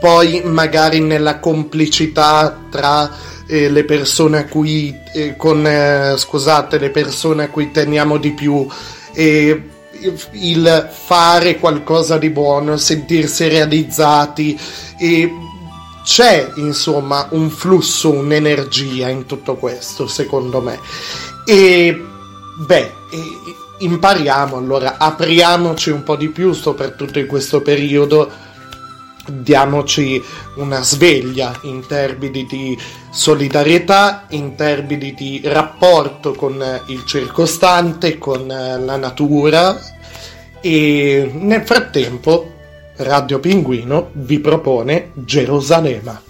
poi 0.00 0.40
magari 0.44 1.00
nella 1.00 1.38
complicità 1.38 2.58
tra 2.70 3.10
eh, 3.46 3.68
le 3.68 3.84
persone 3.84 4.38
a 4.38 4.44
cui 4.46 4.98
eh, 5.12 5.36
con 5.36 5.66
eh, 5.66 6.14
scusate 6.16 6.78
le 6.78 6.90
persone 6.90 7.44
a 7.44 7.48
cui 7.48 7.70
teniamo 7.70 8.16
di 8.16 8.32
più 8.32 8.66
e 9.12 9.62
il 10.32 10.88
fare 10.90 11.58
qualcosa 11.58 12.16
di 12.16 12.30
buono 12.30 12.78
sentirsi 12.78 13.48
realizzati 13.48 14.58
e 14.98 15.30
c'è 16.02 16.52
insomma 16.56 17.28
un 17.32 17.50
flusso 17.50 18.10
un'energia 18.10 19.10
in 19.10 19.26
tutto 19.26 19.56
questo 19.56 20.06
secondo 20.06 20.62
me. 20.62 20.78
E 21.44 22.02
beh 22.56 22.92
impariamo 23.78 24.56
allora 24.56 24.96
apriamoci 24.98 25.90
un 25.90 26.02
po' 26.02 26.16
di 26.16 26.28
più 26.28 26.52
soprattutto 26.52 27.18
in 27.18 27.26
questo 27.26 27.60
periodo 27.60 28.30
diamoci 29.30 30.22
una 30.56 30.82
sveglia 30.82 31.58
in 31.62 31.86
termini 31.86 32.44
di 32.44 32.78
solidarietà, 33.10 34.26
in 34.30 34.54
termini 34.54 35.14
di 35.14 35.40
rapporto 35.44 36.32
con 36.34 36.82
il 36.86 37.04
circostante, 37.04 38.18
con 38.18 38.46
la 38.46 38.96
natura 38.96 39.78
e 40.60 41.30
nel 41.32 41.62
frattempo 41.64 42.52
Radio 42.96 43.38
Pinguino 43.38 44.10
vi 44.12 44.40
propone 44.40 45.10
Gerusalemme. 45.14 46.29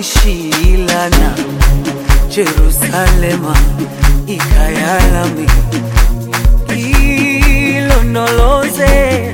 Zungangishilana 0.00 1.34
Jerusalema 2.28 3.56
ikhaya 4.26 5.00
lami 5.12 5.46
ilondoloze 7.76 9.32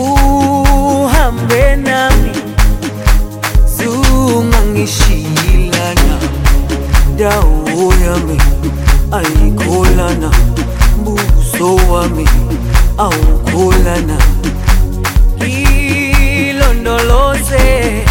uhambe 0.00 1.76
nami 1.76 2.30
zungangishilana 3.76 6.18
dawo 7.18 7.94
yami 8.04 8.38
ayikholana 9.12 10.30
buso 11.04 11.76
wami 11.92 12.28
awukholana 12.98 14.18
ilondoloze 16.48 18.05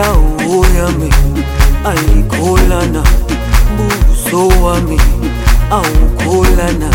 dawo 0.00 0.66
yami 0.78 1.10
ayikholana 1.90 3.02
buso 3.76 4.48
wami 4.64 4.98
awukholana 5.70 6.90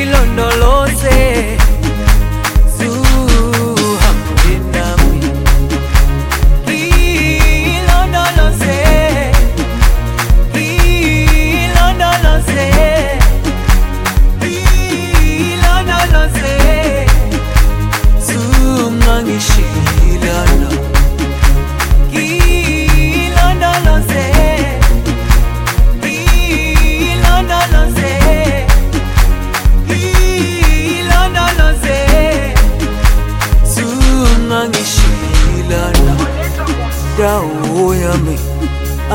ilondoloze 0.00 1.18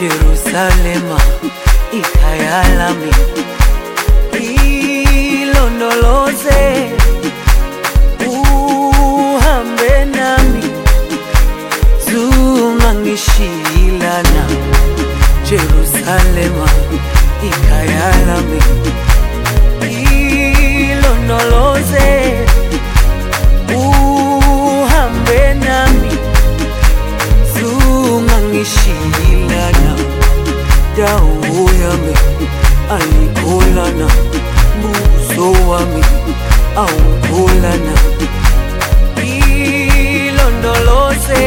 Jerusalema 0.00 1.18
ikayalami 1.92 3.10
ilondoloze 5.42 6.90
uhambe 8.26 10.04
nami 10.16 10.62
zungangishilana 12.06 14.44
Jerusalema 15.50 16.68
ikayalami 17.48 18.60
ilondoloze 20.92 22.08
uhambe 23.76 25.40
nami 25.54 26.07
tulishindana, 28.58 29.92
dau 30.96 31.28
yami 31.80 32.14
alikolana, 32.90 34.08
buso 34.82 35.48
wami 35.70 36.02
aukolana, 36.76 37.94
ilondoloze 40.18 41.46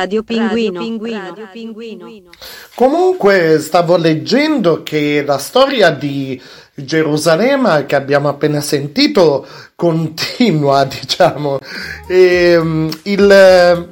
Radio 0.00 0.22
Pinguino. 0.22 0.80
Radio 0.80 1.48
Pinguino. 1.52 2.08
Comunque 2.74 3.58
stavo 3.60 3.98
leggendo 3.98 4.82
che 4.82 5.22
la 5.26 5.36
storia 5.36 5.90
di 5.90 6.40
Gerusalemme 6.74 7.84
che 7.84 7.96
abbiamo 7.96 8.30
appena 8.30 8.62
sentito 8.62 9.46
continua, 9.74 10.84
diciamo. 10.88 11.58
Ehm, 12.08 12.88
il, 13.02 13.88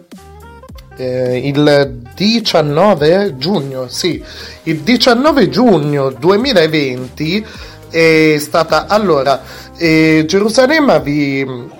eh, 0.96 1.46
il 1.46 2.00
19 2.14 3.34
giugno, 3.36 3.88
sì, 3.88 4.24
il 4.62 4.78
19 4.78 5.50
giugno 5.50 6.08
2020 6.08 7.46
è 7.90 8.36
stata 8.38 8.86
allora 8.86 9.42
eh, 9.76 10.24
Gerusalemme 10.26 11.00
vi 11.00 11.76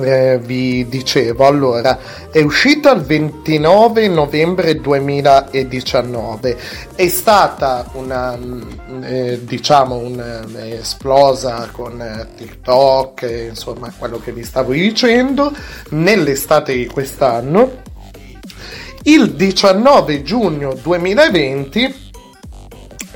eh, 0.00 0.38
vi 0.42 0.86
dicevo, 0.88 1.46
allora, 1.46 1.98
è 2.30 2.40
uscita 2.40 2.92
il 2.92 3.02
29 3.02 4.08
novembre 4.08 4.80
2019, 4.80 6.58
è 6.94 7.08
stata 7.08 7.88
una, 7.92 8.36
eh, 9.02 9.40
diciamo, 9.44 9.96
un, 9.96 10.18
eh, 10.56 10.80
con 11.72 12.00
eh, 12.00 12.26
TikTok, 12.36 13.22
eh, 13.22 13.46
insomma, 13.46 13.92
quello 13.96 14.18
che 14.18 14.32
vi 14.32 14.42
stavo 14.42 14.72
dicendo, 14.72 15.52
nell'estate 15.90 16.74
di 16.74 16.86
quest'anno. 16.86 17.82
Il 19.02 19.32
19 19.32 20.22
giugno 20.22 20.74
2020 20.80 22.02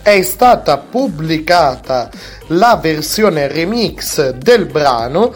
è 0.02 0.22
stata 0.22 0.78
pubblicata 0.78 2.10
la 2.48 2.78
versione 2.80 3.48
remix 3.48 4.30
del 4.30 4.66
brano 4.66 5.34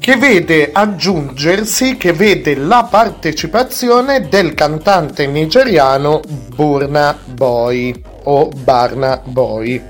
che 0.00 0.16
vede 0.16 0.70
aggiungersi, 0.72 1.98
che 1.98 2.14
vede 2.14 2.56
la 2.56 2.88
partecipazione 2.90 4.28
del 4.28 4.54
cantante 4.54 5.26
nigeriano 5.26 6.22
Burna 6.54 7.16
Boy 7.22 8.02
o 8.24 8.48
Barna 8.48 9.20
Boy. 9.22 9.80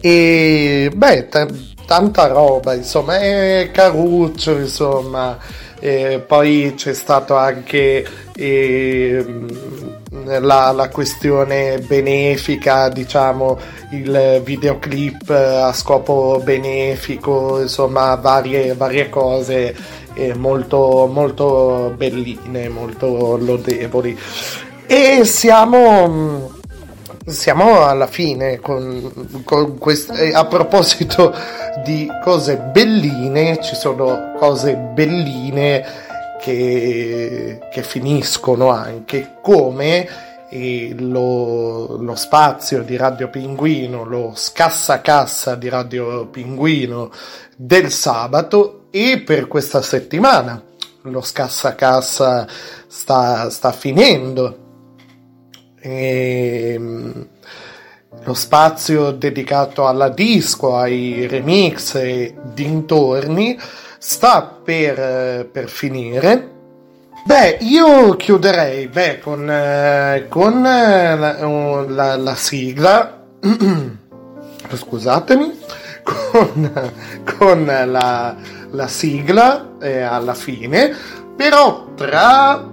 E 0.00 0.90
beh, 0.92 1.28
t- 1.28 1.74
tanta 1.84 2.28
roba, 2.28 2.72
insomma, 2.72 3.18
è 3.18 3.68
caruccio, 3.70 4.56
insomma. 4.56 5.36
E 5.78 6.24
poi 6.26 6.72
c'è 6.74 6.94
stato 6.94 7.36
anche 7.36 8.06
eh, 8.34 9.24
la, 10.24 10.70
la, 10.72 10.88
questione 10.88 11.78
benefica, 11.78 12.88
diciamo, 12.88 13.58
il 13.92 14.40
videoclip 14.44 15.30
a 15.30 15.72
scopo 15.72 16.40
benefico, 16.42 17.60
insomma, 17.60 18.14
varie, 18.16 18.74
varie 18.74 19.08
cose 19.08 19.74
eh, 20.14 20.34
molto, 20.34 21.08
molto 21.10 21.92
belline, 21.96 22.68
molto 22.68 23.36
lodevoli. 23.36 24.18
E 24.86 25.24
siamo 25.24 26.58
siamo 27.26 27.84
alla 27.84 28.06
fine 28.06 28.58
con, 28.60 29.42
con 29.44 29.78
quest- 29.78 30.10
a 30.32 30.44
proposito 30.46 31.32
di 31.84 32.08
cose 32.22 32.56
belline 32.56 33.60
ci 33.62 33.74
sono 33.74 34.32
cose 34.38 34.74
belline 34.74 36.08
che, 36.40 37.60
che 37.70 37.82
finiscono 37.82 38.70
anche 38.70 39.36
come 39.40 40.08
lo, 40.96 41.96
lo, 41.96 42.14
spazio 42.16 42.82
di 42.82 42.96
Radio 42.96 43.30
Pinguino 43.30 44.04
lo 44.04 44.32
scassa-cassa 44.34 45.54
di 45.54 45.68
Radio 45.68 46.26
Pinguino 46.26 47.12
del 47.56 47.92
sabato 47.92 48.86
e 48.90 49.22
per 49.24 49.46
questa 49.46 49.80
settimana 49.80 50.60
lo 51.02 51.20
scassa-cassa 51.20 52.46
sta, 52.86 53.48
sta 53.48 53.72
finendo. 53.72 54.68
E, 55.80 56.72
ehm, 56.74 57.28
lo 58.22 58.34
spazio 58.34 59.12
dedicato 59.12 59.86
alla 59.86 60.08
disco, 60.08 60.76
ai 60.76 61.26
remix 61.26 61.94
e 61.94 62.34
dintorni 62.52 63.56
sta 64.00 64.42
per, 64.64 65.46
per 65.52 65.68
finire. 65.68 66.48
Beh, 67.22 67.58
io 67.60 68.16
chiuderei 68.16 68.88
beh, 68.88 69.18
con, 69.18 69.48
eh, 69.48 70.24
con 70.28 70.64
eh, 70.64 71.16
la, 71.16 71.84
la, 71.86 72.16
la, 72.16 72.34
sigla, 72.34 73.24
scusatemi, 74.72 75.58
con, 76.02 76.92
con 77.36 77.64
la, 77.66 78.36
la 78.70 78.88
sigla 78.88 79.76
eh, 79.80 80.00
alla 80.00 80.34
fine, 80.34 80.96
però 81.36 81.92
tra 81.94 82.66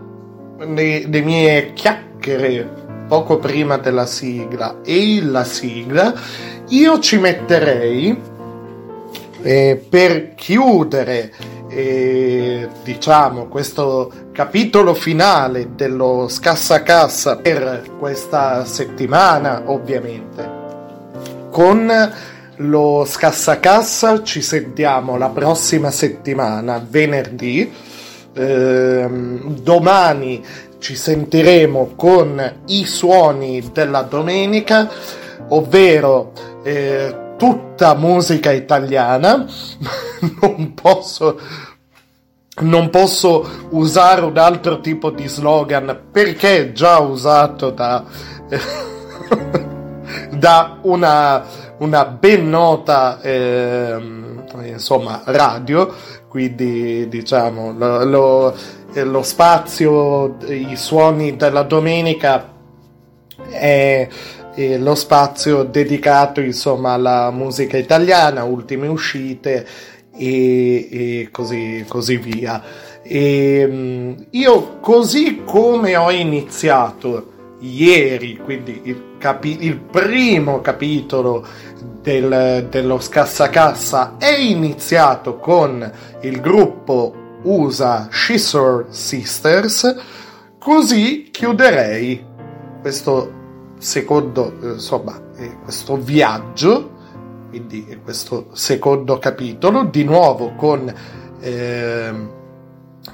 le, 0.59 1.07
le 1.07 1.21
mie 1.21 1.73
chiacchiere 1.73 2.85
poco 3.09 3.37
prima 3.37 3.77
della 3.77 4.05
sigla 4.05 4.77
e 4.81 5.21
la 5.21 5.43
sigla, 5.43 6.13
io 6.69 6.99
ci 6.99 7.17
metterei 7.17 8.26
eh, 9.41 9.83
per 9.89 10.35
chiudere 10.35 11.31
eh, 11.69 12.67
diciamo 12.83 13.47
questo 13.47 14.11
capitolo 14.31 14.93
finale 14.93 15.69
dello 15.75 16.27
scassa 16.29 16.81
cassa 16.83 17.37
per 17.37 17.91
questa 17.97 18.65
settimana 18.65 19.63
ovviamente 19.65 20.55
con 21.51 21.91
lo 22.57 23.05
scassacassa 23.05 24.23
ci 24.23 24.41
sentiamo 24.41 25.17
la 25.17 25.29
prossima 25.29 25.91
settimana 25.91 26.83
venerdì. 26.87 27.71
Ehm, 28.33 29.59
domani 29.61 30.43
ci 30.79 30.95
sentiremo 30.95 31.93
con 31.95 32.61
i 32.67 32.85
suoni 32.85 33.71
della 33.73 34.03
domenica, 34.03 34.89
ovvero 35.49 36.31
eh, 36.63 37.15
tutta 37.37 37.95
musica 37.95 38.51
italiana. 38.51 39.45
non 40.41 40.73
posso 40.73 41.39
non 42.59 42.89
posso 42.89 43.47
usare 43.69 44.21
un 44.21 44.35
altro 44.39 44.79
tipo 44.79 45.11
di 45.11 45.27
slogan 45.27 46.05
perché 46.11 46.71
già 46.71 46.97
usato 46.97 47.69
da, 47.69 48.03
da 50.31 50.79
una, 50.81 51.45
una, 51.77 52.05
ben 52.05 52.49
nota 52.49 53.21
eh, 53.21 53.95
insomma 54.63 55.21
radio 55.25 55.93
quindi 56.27 57.07
diciamo 57.07 57.73
lo, 57.77 58.03
lo 58.05 58.55
lo 59.03 59.21
spazio, 59.21 60.37
i 60.47 60.75
suoni 60.75 61.35
della 61.35 61.63
domenica 61.63 62.53
è, 63.49 64.07
è 64.57 64.75
lo 64.79 64.95
spazio 64.95 65.61
dedicato 65.61 66.41
insomma 66.41 66.93
alla 66.93 67.29
musica 67.29 67.77
italiana, 67.77 68.43
ultime 68.43 68.87
uscite 68.87 69.67
e, 70.17 70.87
e 70.91 71.29
così, 71.31 71.85
così, 71.87 72.17
via. 72.17 72.63
E, 73.03 74.25
io 74.27 74.79
così 74.79 75.43
come 75.45 75.95
ho 75.95 76.09
iniziato 76.09 77.33
ieri, 77.59 78.37
quindi 78.37 78.81
il, 78.85 79.17
capi- 79.19 79.63
il 79.63 79.77
primo 79.77 80.59
capitolo 80.61 81.45
del, 82.01 82.65
dello 82.67 82.99
scassacassa 82.99 84.15
è 84.17 84.35
iniziato 84.35 85.37
con 85.37 85.91
il 86.21 86.41
gruppo 86.41 87.13
usa 87.43 88.07
Scissor 88.09 88.87
Sisters, 88.89 89.95
così 90.57 91.29
chiuderei 91.29 92.25
questo 92.81 93.36
secondo, 93.77 94.53
eh, 94.61 94.67
insomma, 94.73 95.19
questo 95.63 95.97
viaggio, 95.97 96.95
quindi 97.49 97.99
questo 98.03 98.47
secondo 98.53 99.17
capitolo, 99.19 99.85
di 99.85 100.03
nuovo 100.03 100.53
con 100.55 100.93
eh, 101.39 102.13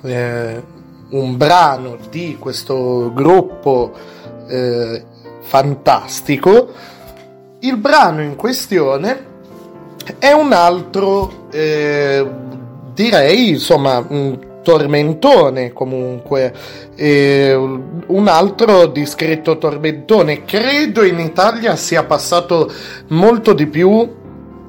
eh, 0.02 0.64
un 1.10 1.38
brano 1.38 1.98
di 2.10 2.38
questo 2.40 3.12
gruppo 3.14 3.94
eh, 4.48 5.06
fantastico. 5.42 6.72
Il 7.60 7.78
brano 7.78 8.22
in 8.22 8.36
questione 8.36 9.32
è 10.18 10.32
un 10.32 10.52
altro 10.52 11.48
eh, 11.52 12.28
direi 12.94 13.50
insomma 13.50 14.06
tormentone 14.64 15.74
comunque 15.74 16.54
e 16.96 17.54
un 17.54 18.28
altro 18.28 18.88
discreto 18.88 19.58
tormentone 19.60 20.46
credo 20.46 21.04
in 21.04 21.20
Italia 21.20 21.76
sia 21.76 22.04
passato 22.04 22.72
molto 23.10 23.54
di 23.54 23.68
più 23.68 24.12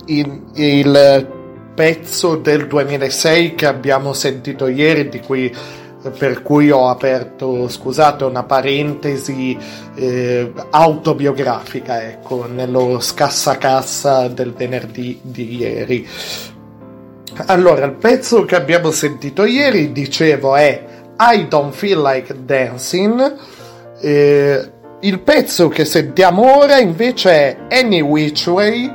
il, 0.06 0.42
il 0.54 1.28
pezzo 1.74 2.36
del 2.36 2.66
2006 2.66 3.54
che 3.54 3.66
abbiamo 3.66 4.12
sentito 4.12 4.66
ieri 4.66 5.08
di 5.08 5.20
cui 5.20 5.52
per 6.10 6.42
cui 6.42 6.70
ho 6.70 6.88
aperto, 6.88 7.68
scusate, 7.68 8.24
una 8.24 8.42
parentesi 8.42 9.56
eh, 9.94 10.52
autobiografica, 10.70 12.04
ecco, 12.04 12.46
nello 12.46 13.00
scassacassa 13.00 14.28
del 14.28 14.52
venerdì 14.52 15.18
di 15.22 15.56
ieri. 15.56 16.06
Allora, 17.46 17.84
il 17.84 17.94
pezzo 17.94 18.44
che 18.44 18.54
abbiamo 18.54 18.92
sentito 18.92 19.44
ieri, 19.44 19.90
dicevo, 19.90 20.54
è 20.54 20.82
I 21.18 21.48
Don't 21.48 21.74
Feel 21.74 22.00
Like 22.00 22.44
Dancing. 22.44 23.36
Eh, 24.00 24.70
il 25.00 25.20
pezzo 25.20 25.68
che 25.68 25.84
sentiamo 25.84 26.58
ora 26.58 26.78
invece 26.78 27.30
è 27.68 27.80
Any 27.80 28.00
Which 28.00 28.46
Way, 28.46 28.90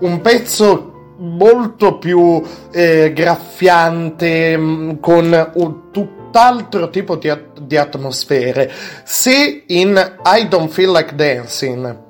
un 0.00 0.20
pezzo 0.20 1.14
molto 1.18 1.98
più 1.98 2.42
eh, 2.72 3.12
graffiante, 3.14 4.56
mh, 4.56 4.98
con 4.98 5.50
un 5.54 5.90
tutt'altro 5.92 6.90
tipo 6.90 7.14
di, 7.14 7.28
at- 7.28 7.60
di 7.60 7.76
atmosfere. 7.76 8.72
Se 9.04 9.62
in 9.68 10.16
I 10.24 10.48
Don't 10.48 10.70
Feel 10.70 10.90
Like 10.90 11.14
Dancing 11.14 12.03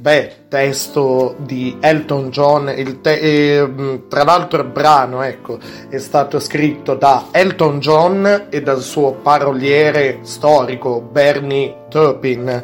Beh, 0.00 0.46
testo 0.48 1.34
di 1.40 1.76
Elton 1.80 2.30
John, 2.30 2.72
te- 3.00 3.18
e, 3.18 3.66
mh, 3.66 4.06
tra 4.08 4.22
l'altro 4.22 4.62
il 4.62 4.68
brano 4.68 5.22
ecco, 5.22 5.58
è 5.88 5.98
stato 5.98 6.38
scritto 6.38 6.94
da 6.94 7.26
Elton 7.32 7.80
John 7.80 8.46
e 8.48 8.62
dal 8.62 8.80
suo 8.80 9.14
paroliere 9.14 10.20
storico 10.22 11.00
Bernie 11.00 11.86
Taupin. 11.90 12.62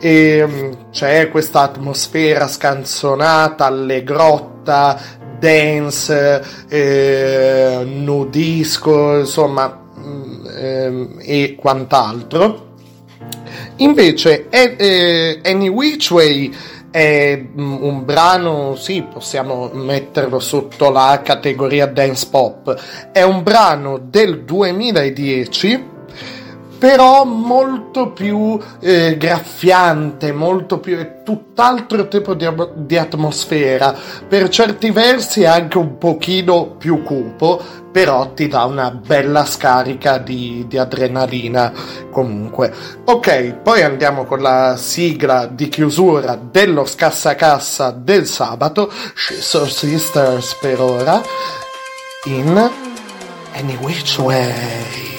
E 0.00 0.46
mh, 0.46 0.90
c'è 0.92 1.28
questa 1.28 1.60
atmosfera 1.60 2.48
scanzonata, 2.48 3.66
allegrotta, 3.66 4.98
dance, 5.38 6.42
eh, 6.68 7.82
nudisco, 7.84 9.18
insomma, 9.18 9.78
ehm, 10.56 11.18
e 11.20 11.54
quant'altro. 11.54 12.64
Invece, 13.76 14.48
è, 14.48 14.74
eh, 14.76 15.40
Any 15.44 15.68
Which 15.68 16.10
Way 16.10 16.52
è 16.90 17.36
mm, 17.36 17.82
un 17.82 18.04
brano, 18.04 18.74
sì, 18.74 19.02
possiamo 19.02 19.70
metterlo 19.74 20.38
sotto 20.38 20.90
la 20.90 21.20
categoria 21.22 21.86
dance 21.86 22.26
pop. 22.30 22.74
È 23.12 23.22
un 23.22 23.42
brano 23.42 23.98
del 23.98 24.44
2010 24.44 25.94
però 26.78 27.24
molto 27.24 28.10
più 28.10 28.58
eh, 28.80 29.16
graffiante, 29.16 30.32
molto 30.32 30.78
più 30.78 30.98
è 30.98 31.22
tutt'altro 31.22 32.08
tipo 32.08 32.34
di, 32.34 32.46
di 32.74 32.96
atmosfera, 32.96 33.94
per 34.28 34.48
certi 34.48 34.90
versi 34.90 35.42
è 35.42 35.46
anche 35.46 35.78
un 35.78 35.98
pochino 35.98 36.76
più 36.78 37.02
cupo, 37.02 37.60
però 37.90 38.32
ti 38.34 38.46
dà 38.46 38.64
una 38.64 38.90
bella 38.90 39.44
scarica 39.44 40.18
di, 40.18 40.66
di 40.68 40.76
adrenalina 40.76 41.72
comunque. 42.10 42.72
Ok, 43.04 43.54
poi 43.54 43.82
andiamo 43.82 44.24
con 44.24 44.40
la 44.40 44.76
sigla 44.76 45.46
di 45.46 45.68
chiusura 45.68 46.38
dello 46.38 46.84
scassacassa 46.84 47.90
del 47.90 48.26
sabato, 48.26 48.92
Shiso 49.14 49.64
Sisters 49.66 50.54
per 50.60 50.80
ora, 50.80 51.22
in 52.26 52.70
Any 53.54 53.76
Which 53.80 54.18
Way. 54.18 55.15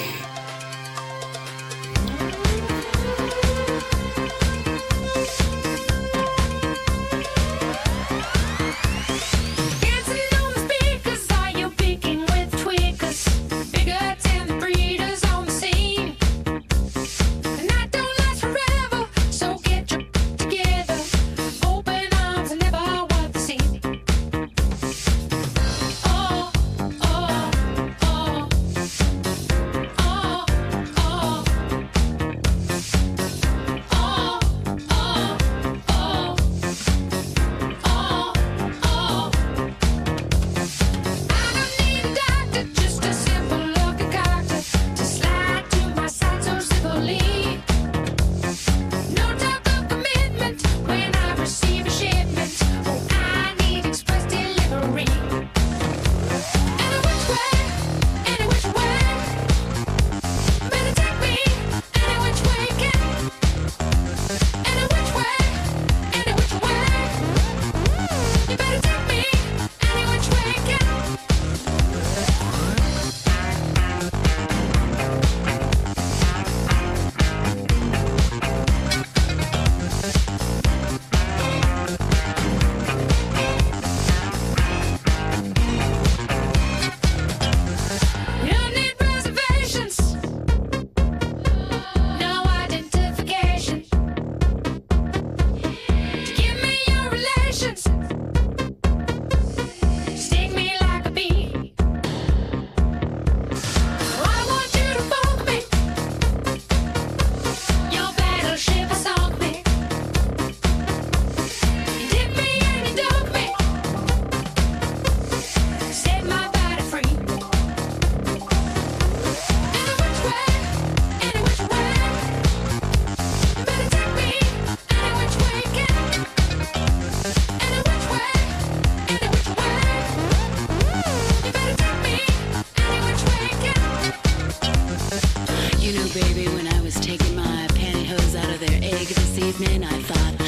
You 135.87 135.93
know, 135.93 136.07
baby, 136.09 136.49
when 136.49 136.67
I 136.67 136.81
was 136.81 136.95
taking 136.95 137.33
my 137.33 137.65
pantyhose 137.71 138.35
out 138.35 138.49
of 138.49 138.59
their 138.59 138.77
egg 138.83 139.07
this 139.07 139.37
evening, 139.37 139.85
I 139.85 140.01
thought, 140.01 140.46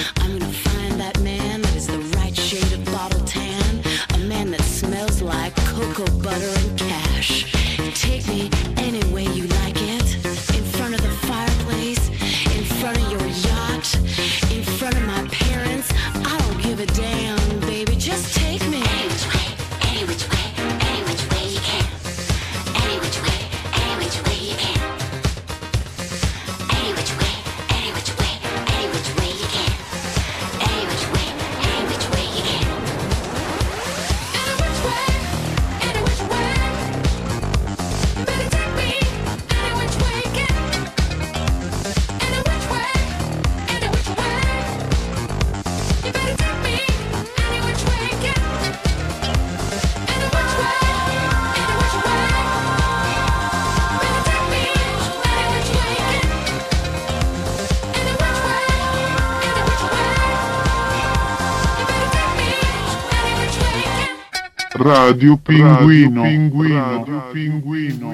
Radio 64.89 65.37
Pinguino. 65.37 66.23
Radio 66.23 67.29
Pinguino. 67.31 68.11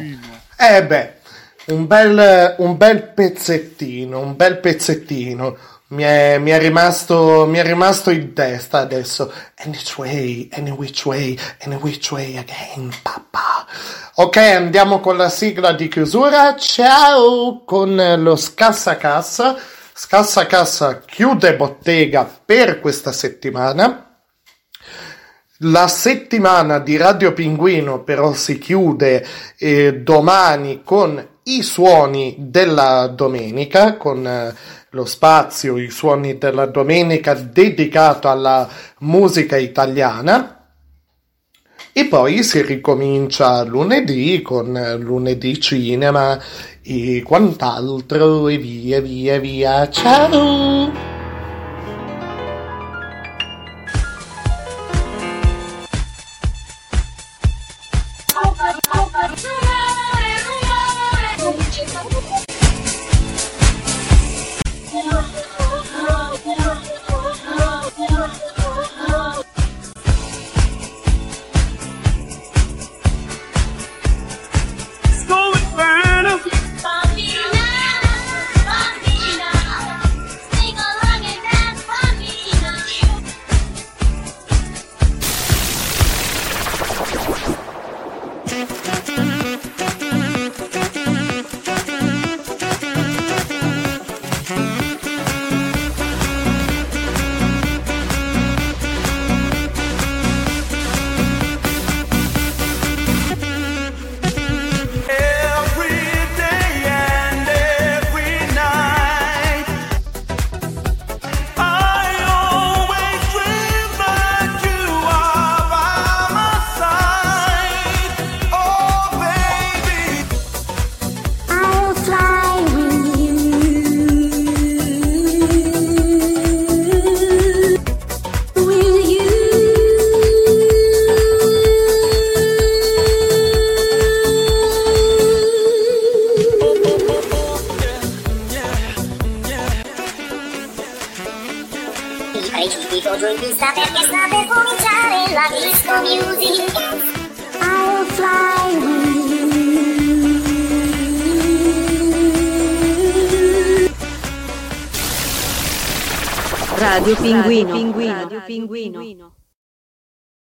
Eh 0.58 0.86
beh, 0.86 1.14
un 1.68 1.88
bel, 1.88 2.56
un 2.58 2.76
bel 2.76 3.02
pezzettino, 3.02 4.20
un 4.20 4.36
bel 4.36 4.58
pezzettino. 4.60 5.56
Mi 5.88 6.04
è, 6.04 6.38
mi 6.38 6.52
è 6.52 6.60
rimasto, 6.60 7.46
mi 7.48 7.60
è 7.60 7.64
rimasto 7.64 8.10
in 8.10 8.34
testa 8.34 8.80
adesso. 8.80 9.32
Any 9.64 9.78
way, 9.96 10.50
any 10.52 10.72
which 10.72 11.06
way, 11.06 11.40
any 11.62 11.76
which 11.76 12.12
way 12.12 12.36
again, 12.36 12.92
papà. 13.02 13.66
Ok, 14.16 14.36
andiamo 14.36 15.00
con 15.00 15.16
la 15.16 15.30
sigla 15.30 15.72
di 15.72 15.88
chiusura. 15.88 16.58
Ciao 16.58 17.64
con 17.64 17.96
lo 18.18 18.36
scassa 18.36 18.98
cassa. 18.98 19.56
Scassa 19.94 20.46
cassa 20.46 21.00
chiude 21.06 21.56
bottega 21.56 22.30
per 22.46 22.82
questa 22.82 23.14
settimana. 23.14 24.15
La 25.60 25.88
settimana 25.88 26.80
di 26.80 26.98
Radio 26.98 27.32
Pinguino 27.32 28.04
però 28.04 28.34
si 28.34 28.58
chiude 28.58 29.26
eh, 29.58 30.02
domani 30.02 30.82
con 30.84 31.26
i 31.44 31.62
suoni 31.62 32.36
della 32.38 33.08
domenica, 33.08 33.96
con 33.96 34.28
eh, 34.28 34.54
lo 34.90 35.06
spazio, 35.06 35.78
i 35.78 35.90
suoni 35.90 36.38
della 36.38 36.66
domenica 36.66 37.36
dedicato 37.36 38.28
alla 38.28 38.68
musica 39.00 39.56
italiana. 39.56 40.72
E 41.94 42.06
poi 42.08 42.44
si 42.44 42.62
ricomincia 42.62 43.64
lunedì 43.64 44.42
con 44.42 44.76
eh, 44.76 44.98
lunedì 44.98 45.62
cinema 45.62 46.38
e 46.82 47.24
quant'altro 47.24 48.50
e 48.50 48.58
via 48.58 49.00
via 49.00 49.40
via. 49.40 49.90
Ciao! 49.90 51.15